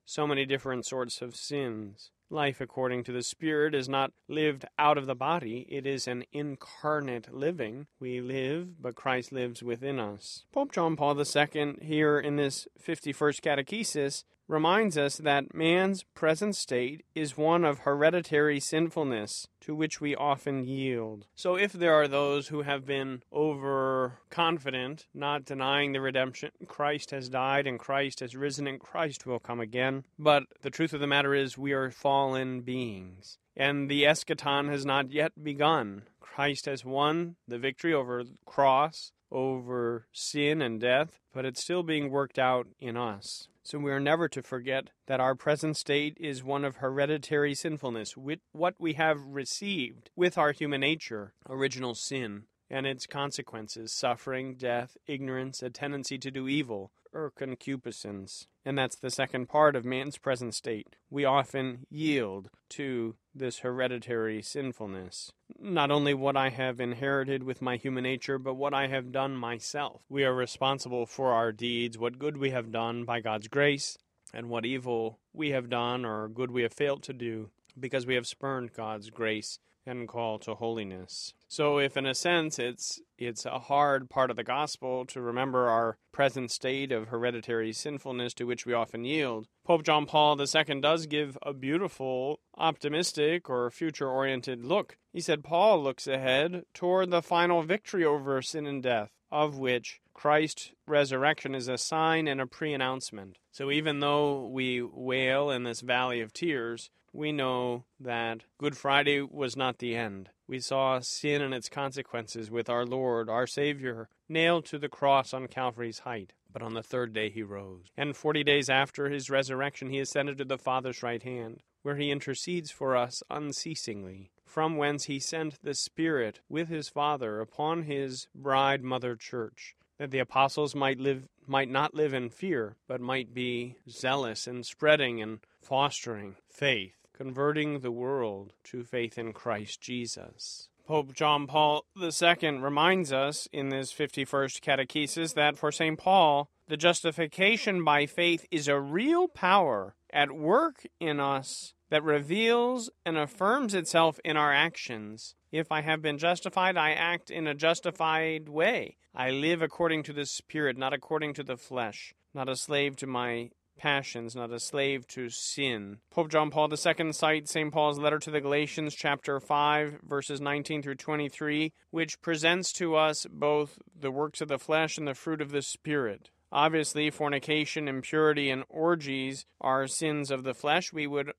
so 0.06 0.28
many 0.28 0.46
different 0.46 0.86
sorts 0.86 1.22
of 1.22 1.36
sins. 1.36 2.12
Life 2.32 2.60
according 2.60 3.04
to 3.04 3.12
the 3.12 3.22
Spirit 3.22 3.76
is 3.76 3.88
not 3.88 4.12
lived 4.28 4.66
out 4.80 4.98
of 4.98 5.06
the 5.06 5.14
body, 5.14 5.68
it 5.70 5.86
is 5.86 6.08
an 6.08 6.24
incarnate 6.32 7.32
living. 7.32 7.86
We 8.00 8.20
live, 8.20 8.82
but 8.82 8.96
Christ 8.96 9.32
lives 9.32 9.62
within 9.62 10.00
us. 10.00 10.44
Pope 10.52 10.72
John 10.72 10.96
Paul 10.96 11.20
II, 11.20 11.76
here 11.82 12.20
in 12.20 12.36
this 12.36 12.68
51st 12.84 13.42
Catechesis, 13.42 14.24
reminds 14.48 14.98
us 14.98 15.18
that 15.18 15.54
man's 15.54 16.04
present 16.04 16.56
state 16.56 17.04
is 17.16 17.38
one 17.38 17.64
of 17.64 17.80
hereditary 17.80 18.60
sinfulness 18.60 19.48
to 19.62 19.76
which 19.76 20.00
we 20.00 20.16
often 20.16 20.64
yield. 20.64 21.26
So, 21.36 21.56
if 21.56 21.74
there 21.74 21.94
are 21.94 22.08
those 22.08 22.50
who 22.50 22.62
have 22.62 22.86
been 22.86 23.24
overconfident, 23.34 25.08
not 25.14 25.46
denying 25.46 25.94
the 25.94 26.02
redemption, 26.02 26.52
Christ 26.68 27.12
has 27.12 27.30
died 27.30 27.66
and 27.66 27.80
Christ 27.80 28.20
has 28.20 28.36
risen 28.36 28.68
and 28.68 28.80
Christ 28.80 29.26
will 29.26 29.40
come 29.40 29.60
again. 29.60 30.04
But 30.20 30.44
the 30.62 30.70
truth 30.70 30.94
of 30.94 31.00
the 31.00 31.08
matter 31.08 31.34
is, 31.34 31.58
we 31.58 31.74
are 31.74 31.92
fallen 31.92 32.62
beings. 32.62 33.38
And 33.58 33.90
the 33.90 34.04
eschaton 34.04 34.70
has 34.70 34.86
not 34.86 35.12
yet 35.12 35.32
begun. 35.42 36.04
Christ 36.26 36.66
has 36.66 36.84
won 36.84 37.36
the 37.48 37.60
victory 37.60 37.94
over 37.94 38.24
the 38.24 38.36
cross, 38.46 39.12
over 39.32 40.08
sin 40.12 40.62
and 40.62 40.82
death, 40.82 41.20
but 41.34 41.46
it's 41.46 41.62
still 41.62 41.84
being 41.84 42.10
worked 42.10 42.40
out 42.40 42.68
in 42.80 42.98
us. 42.98 43.48
So 43.64 43.80
we 43.80 43.92
are 43.92 44.00
never 44.00 44.28
to 44.30 44.44
forget 44.44 44.90
that 45.08 45.20
our 45.20 45.36
present 45.36 45.78
state 45.78 46.18
is 46.20 46.44
one 46.44 46.66
of 46.66 46.78
hereditary 46.78 47.56
sinfulness, 47.56 48.18
with 48.18 48.40
what 48.52 48.76
we 48.78 48.94
have 48.94 49.20
received 49.26 50.10
with 50.16 50.38
our 50.38 50.52
human 50.52 50.82
nature, 50.82 51.34
original 51.50 51.96
sin, 51.96 52.44
and 52.70 52.86
its 52.86 53.08
consequences 53.08 53.94
suffering, 53.94 54.56
death, 54.56 54.98
ignorance, 55.08 55.64
a 55.64 55.70
tendency 55.70 56.18
to 56.18 56.32
do 56.32 56.48
evil, 56.48 56.92
or 57.14 57.32
concupiscence. 57.32 58.48
And 58.66 58.78
that's 58.78 58.98
the 58.98 59.10
second 59.10 59.48
part 59.48 59.76
of 59.76 59.86
man's 59.86 60.18
present 60.18 60.54
state. 60.54 60.96
We 61.10 61.24
often 61.24 61.86
yield 61.90 62.50
to 62.72 63.16
this 63.36 63.60
hereditary 63.60 64.42
sinfulness. 64.42 65.32
Not 65.60 65.92
only 65.92 66.14
what 66.14 66.38
I 66.38 66.50
have 66.50 66.80
inherited 66.80 67.44
with 67.44 67.62
my 67.62 67.76
human 67.76 68.04
nature, 68.04 68.40
but 68.40 68.56
what 68.56 68.74
I 68.74 68.88
have 68.88 69.12
done 69.12 69.36
myself. 69.36 70.02
We 70.10 70.24
are 70.24 70.34
responsible 70.34 71.06
for 71.06 71.34
our 71.34 71.52
deeds, 71.52 71.98
what 71.98 72.18
good 72.18 72.38
we 72.38 72.52
have 72.52 72.72
done 72.72 73.04
by 73.04 73.20
God's 73.20 73.48
grace, 73.48 73.98
and 74.34 74.50
what 74.50 74.66
evil 74.66 75.20
we 75.34 75.52
have 75.52 75.70
done 75.70 76.06
or 76.06 76.28
good 76.28 76.52
we 76.52 76.64
have 76.64 76.74
failed 76.74 77.04
to 77.04 77.14
do 77.14 77.50
because 77.80 78.06
we 78.06 78.16
have 78.16 78.28
spurned 78.28 78.74
God's 78.74 79.10
grace 79.10 79.60
and 79.86 80.08
call 80.08 80.40
to 80.40 80.56
holiness. 80.56 81.34
So 81.48 81.80
if 81.80 81.96
in 81.96 82.06
a 82.06 82.16
sense 82.16 82.60
it's 82.60 83.02
it's 83.18 83.46
a 83.46 83.60
hard 83.60 84.10
part 84.10 84.30
of 84.30 84.36
the 84.36 84.44
gospel 84.44 85.06
to 85.06 85.22
remember 85.22 85.70
our 85.70 85.98
present 86.12 86.52
state 86.52 86.92
of 86.92 87.08
hereditary 87.08 87.72
sinfulness 87.72 88.34
to 88.36 88.46
which 88.46 88.66
we 88.66 88.74
often 88.74 89.06
yield, 89.06 89.48
Pope 89.64 89.84
John 89.84 90.06
Paul 90.06 90.40
II 90.40 90.82
does 90.82 91.06
give 91.06 91.38
a 91.42 91.54
beautiful, 91.54 92.40
optimistic, 92.58 93.50
or 93.50 93.72
future 93.72 94.10
oriented 94.10 94.66
look. 94.66 94.98
He 95.14 95.22
said 95.22 95.44
Paul 95.44 95.82
looks 95.82 96.08
ahead 96.08 96.66
toward 96.74 97.10
the 97.10 97.22
final 97.22 97.64
victory 97.64 98.04
over 98.04 98.42
sin 98.42 98.66
and 98.66 98.84
death, 98.84 99.12
of 99.32 99.58
which 99.58 100.02
Christ's 100.14 100.72
resurrection 100.88 101.56
is 101.56 101.68
a 101.68 101.78
sign 101.78 102.28
and 102.28 102.42
a 102.42 102.48
pre 102.48 102.74
announcement. 102.74 103.38
So 103.52 103.72
even 103.72 104.00
though 104.00 104.48
we 104.48 104.82
wail 104.82 105.50
in 105.50 105.64
this 105.64 105.82
valley 105.82 106.22
of 106.22 106.34
tears, 106.34 106.90
we 107.16 107.32
know 107.32 107.86
that 108.00 108.44
Good 108.58 108.78
Friday 108.78 109.22
was 109.22 109.56
not 109.56 109.80
the 109.80 109.96
end. 109.96 110.30
We 110.48 110.60
saw 110.60 111.00
sin 111.00 111.42
and 111.42 111.54
its 111.54 111.70
consequences 111.70 112.52
with 112.52 112.70
our 112.70 112.86
Lord, 112.86 113.30
our 113.30 113.48
Savior, 113.48 114.10
nailed 114.30 114.66
to 114.66 114.78
the 114.78 114.90
cross 114.90 115.34
on 115.34 115.48
Calvary's 115.48 116.00
height. 116.00 116.34
But 116.52 116.62
on 116.62 116.74
the 116.74 116.84
third 116.84 117.14
day 117.14 117.30
he 117.30 117.44
rose. 117.44 117.92
And 117.98 118.16
forty 118.16 118.44
days 118.44 118.70
after 118.70 119.10
his 119.10 119.30
resurrection, 119.30 119.90
he 119.90 120.00
ascended 120.00 120.38
to 120.38 120.46
the 120.46 120.58
Father's 120.58 121.04
right 121.04 121.22
hand, 121.22 121.62
where 121.82 121.98
he 121.98 122.12
intercedes 122.12 122.72
for 122.72 122.96
us 122.96 123.24
unceasingly, 123.30 124.32
from 124.46 124.78
whence 124.78 125.06
he 125.06 125.20
sent 125.20 125.62
the 125.64 125.74
Spirit 125.74 126.40
with 126.48 126.70
his 126.70 126.88
Father 126.88 127.42
upon 127.42 127.84
his 127.84 128.28
bride 128.34 128.84
mother 128.84 129.16
church 129.16 129.76
that 129.98 130.12
the 130.12 130.20
apostles 130.20 130.76
might 130.76 131.00
live 131.00 131.28
might 131.48 131.70
not 131.70 131.94
live 131.94 132.14
in 132.14 132.30
fear, 132.30 132.76
but 132.88 133.00
might 133.00 133.34
be 133.34 133.76
zealous 133.90 134.48
in 134.48 134.64
spreading 134.64 135.22
and 135.22 135.40
fostering 135.62 136.36
faith, 136.50 137.05
converting 137.16 137.80
the 137.80 137.92
world 137.92 138.54
to 138.66 138.84
faith 138.84 139.18
in 139.18 139.32
Christ 139.32 139.80
Jesus. 139.82 140.68
Pope 140.86 141.14
John 141.14 141.48
Paul 141.48 141.86
II 142.00 142.58
reminds 142.60 143.12
us 143.14 143.48
in 143.52 143.70
this 143.70 143.94
51st 143.94 144.60
catechesis 144.60 145.34
that 145.34 145.58
for 145.58 145.72
St. 145.72 145.98
Paul, 145.98 146.50
the 146.68 146.78
justification 146.78 147.84
by 147.84 148.06
faith 148.06 148.46
is 148.52 148.68
a 148.68 148.80
real 148.80 149.28
power 149.28 149.96
at 150.12 150.32
work 150.32 150.86
in 151.00 151.20
us 151.20 151.74
that 151.90 152.04
reveals 152.04 152.90
and 153.06 153.18
affirms 153.18 153.74
itself 153.74 154.20
in 154.26 154.38
our 154.38 154.54
actions. 154.54 155.36
If 155.52 155.72
I 155.72 155.82
have 155.82 156.02
been 156.02 156.18
justified, 156.18 156.78
I 156.78 156.92
act 156.92 157.32
in 157.32 157.48
a 157.48 157.56
justified 157.56 158.50
way. 158.50 158.98
I 159.16 159.30
live 159.30 159.62
according 159.62 160.04
to 160.04 160.14
the 160.14 160.26
Spirit, 160.26 160.78
not 160.78 160.94
according 160.94 161.34
to 161.36 161.44
the 161.44 161.58
flesh, 161.58 162.14
not 162.34 162.50
a 162.50 162.56
slave 162.56 162.98
to 162.98 163.08
my 163.08 163.52
passions, 163.78 164.36
not 164.36 164.52
a 164.52 164.60
slave 164.60 165.08
to 165.08 165.30
sin. 165.30 165.98
Pope 166.12 166.30
John 166.30 166.50
Paul 166.50 166.70
II 166.72 167.14
cites 167.14 167.52
St. 167.52 167.72
Paul's 167.72 168.00
letter 168.00 168.20
to 168.20 168.32
the 168.32 168.42
Galatians, 168.42 168.96
chapter 168.96 169.40
5, 169.40 170.00
verses 170.04 170.42
19 170.42 170.82
through 170.82 170.96
23, 170.96 171.74
which 171.92 172.22
presents 172.22 172.72
to 172.74 172.96
us 172.96 173.26
both 173.30 173.78
the 173.98 174.12
works 174.12 174.42
of 174.42 174.48
the 174.48 174.60
flesh 174.60 174.98
and 174.98 175.08
the 175.08 175.14
fruit 175.14 175.42
of 175.42 175.52
the 175.52 175.62
Spirit. 175.62 176.30
Obviously, 176.52 177.10
fornication, 177.10 177.88
impurity, 177.88 178.50
and 178.50 178.64
orgies 178.70 179.46
are 179.60 179.88
sins 179.88 180.32
of 180.32 180.44
the 180.44 180.54
flesh 180.54 180.94
we 180.94 181.06
would 181.06 181.34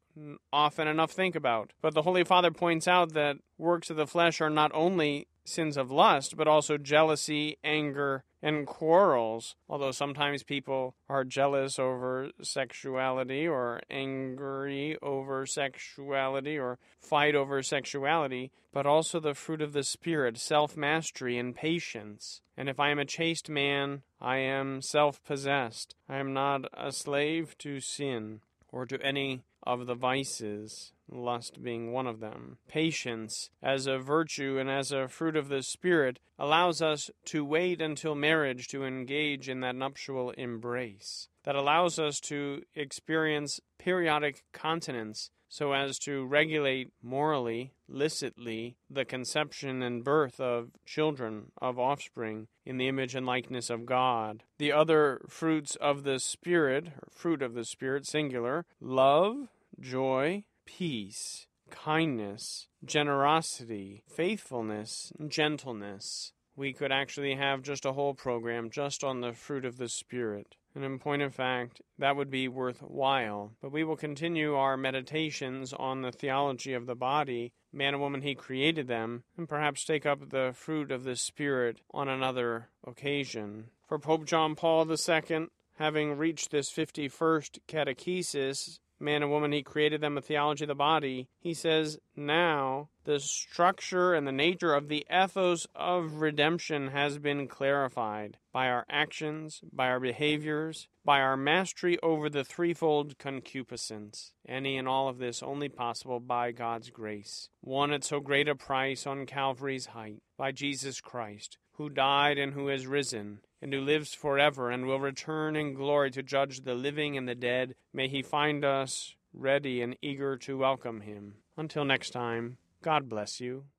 often 0.52 0.88
enough 0.88 1.12
think 1.12 1.34
about. 1.34 1.72
But 1.80 1.94
the 1.94 2.02
Holy 2.02 2.24
Father 2.24 2.50
points 2.50 2.86
out 2.86 3.14
that 3.14 3.36
works 3.56 3.88
of 3.88 3.96
the 3.96 4.06
flesh 4.06 4.40
are 4.40 4.50
not 4.50 4.72
only 4.74 5.28
sins 5.46 5.76
of 5.76 5.90
lust, 5.90 6.36
but 6.36 6.48
also 6.48 6.76
jealousy, 6.76 7.58
anger, 7.64 8.24
and 8.42 8.66
quarrels. 8.66 9.56
Although 9.68 9.90
sometimes 9.90 10.42
people 10.42 10.94
are 11.08 11.24
jealous 11.24 11.78
over 11.78 12.30
sexuality 12.42 13.46
or 13.46 13.80
angry 13.90 14.96
over 15.02 15.46
sexuality 15.46 16.58
or 16.58 16.78
fight 17.00 17.34
over 17.34 17.62
sexuality, 17.62 18.52
but 18.72 18.86
also 18.86 19.20
the 19.20 19.34
fruit 19.34 19.62
of 19.62 19.72
the 19.72 19.82
Spirit, 19.82 20.38
self 20.38 20.76
mastery, 20.76 21.38
and 21.38 21.54
patience. 21.54 22.40
And 22.56 22.68
if 22.68 22.78
I 22.78 22.90
am 22.90 22.98
a 22.98 23.04
chaste 23.04 23.48
man, 23.48 24.02
I 24.20 24.38
am 24.38 24.82
self 24.82 25.22
possessed. 25.24 25.94
I 26.08 26.18
am 26.18 26.32
not 26.32 26.62
a 26.76 26.92
slave 26.92 27.56
to 27.58 27.80
sin 27.80 28.40
or 28.70 28.86
to 28.86 29.00
any 29.02 29.42
of 29.62 29.86
the 29.86 29.94
vices 29.94 30.92
lust 31.10 31.62
being 31.62 31.92
one 31.92 32.06
of 32.06 32.20
them. 32.20 32.58
Patience, 32.68 33.50
as 33.62 33.86
a 33.86 33.98
virtue 33.98 34.58
and 34.58 34.70
as 34.70 34.92
a 34.92 35.08
fruit 35.08 35.36
of 35.36 35.48
the 35.48 35.62
Spirit, 35.62 36.18
allows 36.38 36.82
us 36.82 37.10
to 37.26 37.44
wait 37.44 37.80
until 37.80 38.14
marriage 38.14 38.68
to 38.68 38.84
engage 38.84 39.48
in 39.48 39.60
that 39.60 39.76
nuptial 39.76 40.30
embrace. 40.32 41.28
That 41.44 41.56
allows 41.56 41.98
us 41.98 42.20
to 42.20 42.62
experience 42.74 43.60
periodic 43.78 44.42
continence 44.52 45.30
so 45.48 45.72
as 45.72 45.98
to 46.00 46.26
regulate 46.26 46.92
morally, 47.02 47.72
licitly, 47.88 48.76
the 48.90 49.04
conception 49.04 49.82
and 49.82 50.04
birth 50.04 50.40
of 50.40 50.70
children, 50.84 51.52
of 51.62 51.78
offspring, 51.78 52.48
in 52.64 52.78
the 52.78 52.88
image 52.88 53.14
and 53.14 53.24
likeness 53.24 53.70
of 53.70 53.86
God. 53.86 54.42
The 54.58 54.72
other 54.72 55.20
fruits 55.28 55.76
of 55.76 56.02
the 56.02 56.18
Spirit, 56.18 56.88
fruit 57.10 57.42
of 57.42 57.54
the 57.54 57.64
Spirit, 57.64 58.06
singular, 58.06 58.66
love, 58.80 59.48
joy, 59.80 60.44
peace, 60.66 61.46
kindness, 61.70 62.68
generosity, 62.84 64.02
faithfulness, 64.06 65.12
gentleness. 65.26 66.32
We 66.54 66.72
could 66.72 66.92
actually 66.92 67.34
have 67.34 67.62
just 67.62 67.84
a 67.84 67.92
whole 67.92 68.14
program 68.14 68.70
just 68.70 69.04
on 69.04 69.20
the 69.20 69.32
fruit 69.32 69.64
of 69.64 69.76
the 69.76 69.88
Spirit. 69.88 70.56
And 70.74 70.84
in 70.84 70.98
point 70.98 71.22
of 71.22 71.34
fact, 71.34 71.80
that 71.98 72.16
would 72.16 72.30
be 72.30 72.48
worthwhile. 72.48 73.52
But 73.62 73.72
we 73.72 73.82
will 73.82 73.96
continue 73.96 74.54
our 74.54 74.76
meditations 74.76 75.72
on 75.72 76.02
the 76.02 76.12
theology 76.12 76.74
of 76.74 76.86
the 76.86 76.94
body, 76.94 77.52
man 77.72 77.94
and 77.94 78.02
woman, 78.02 78.20
He 78.22 78.34
created 78.34 78.86
them, 78.86 79.24
and 79.36 79.48
perhaps 79.48 79.84
take 79.84 80.04
up 80.04 80.28
the 80.28 80.52
fruit 80.54 80.90
of 80.90 81.04
the 81.04 81.16
Spirit 81.16 81.80
on 81.92 82.08
another 82.08 82.68
occasion. 82.86 83.70
For 83.88 83.98
Pope 83.98 84.26
John 84.26 84.54
Paul 84.54 84.86
II, 84.90 85.46
having 85.78 86.18
reached 86.18 86.50
this 86.50 86.70
51st 86.70 87.58
catechesis, 87.68 88.78
man 88.98 89.22
and 89.22 89.30
woman, 89.30 89.52
he 89.52 89.62
created 89.62 90.00
them 90.00 90.16
a 90.16 90.20
theology 90.20 90.64
of 90.64 90.68
the 90.68 90.74
body. 90.74 91.28
He 91.38 91.54
says, 91.54 91.98
now 92.14 92.88
the 93.04 93.20
structure 93.20 94.14
and 94.14 94.26
the 94.26 94.32
nature 94.32 94.74
of 94.74 94.88
the 94.88 95.06
ethos 95.12 95.66
of 95.74 96.14
redemption 96.14 96.88
has 96.88 97.18
been 97.18 97.46
clarified 97.46 98.38
by 98.52 98.68
our 98.68 98.84
actions, 98.88 99.60
by 99.72 99.86
our 99.88 100.00
behaviors, 100.00 100.88
by 101.04 101.20
our 101.20 101.36
mastery 101.36 101.98
over 102.02 102.28
the 102.28 102.44
threefold 102.44 103.18
concupiscence. 103.18 104.32
Any 104.48 104.76
and 104.76 104.88
all 104.88 105.08
of 105.08 105.18
this 105.18 105.42
only 105.42 105.68
possible 105.68 106.20
by 106.20 106.52
God's 106.52 106.90
grace, 106.90 107.48
won 107.62 107.92
at 107.92 108.02
so 108.02 108.18
great 108.20 108.48
a 108.48 108.54
price 108.54 109.06
on 109.06 109.26
Calvary's 109.26 109.86
height, 109.86 110.22
by 110.36 110.52
Jesus 110.52 111.00
Christ, 111.00 111.58
who 111.72 111.90
died 111.90 112.38
and 112.38 112.54
who 112.54 112.68
has 112.68 112.86
risen, 112.86 113.40
and 113.60 113.72
who 113.72 113.80
lives 113.80 114.14
forever 114.14 114.70
and 114.70 114.86
will 114.86 115.00
return 115.00 115.56
in 115.56 115.74
glory 115.74 116.10
to 116.12 116.22
judge 116.22 116.62
the 116.62 116.74
living 116.74 117.16
and 117.16 117.28
the 117.28 117.34
dead, 117.34 117.74
may 117.92 118.08
he 118.08 118.22
find 118.22 118.64
us 118.64 119.14
ready 119.32 119.82
and 119.82 119.96
eager 120.02 120.36
to 120.38 120.58
welcome 120.58 121.02
him. 121.02 121.34
Until 121.56 121.84
next 121.84 122.10
time, 122.10 122.58
God 122.82 123.08
bless 123.08 123.40
you. 123.40 123.66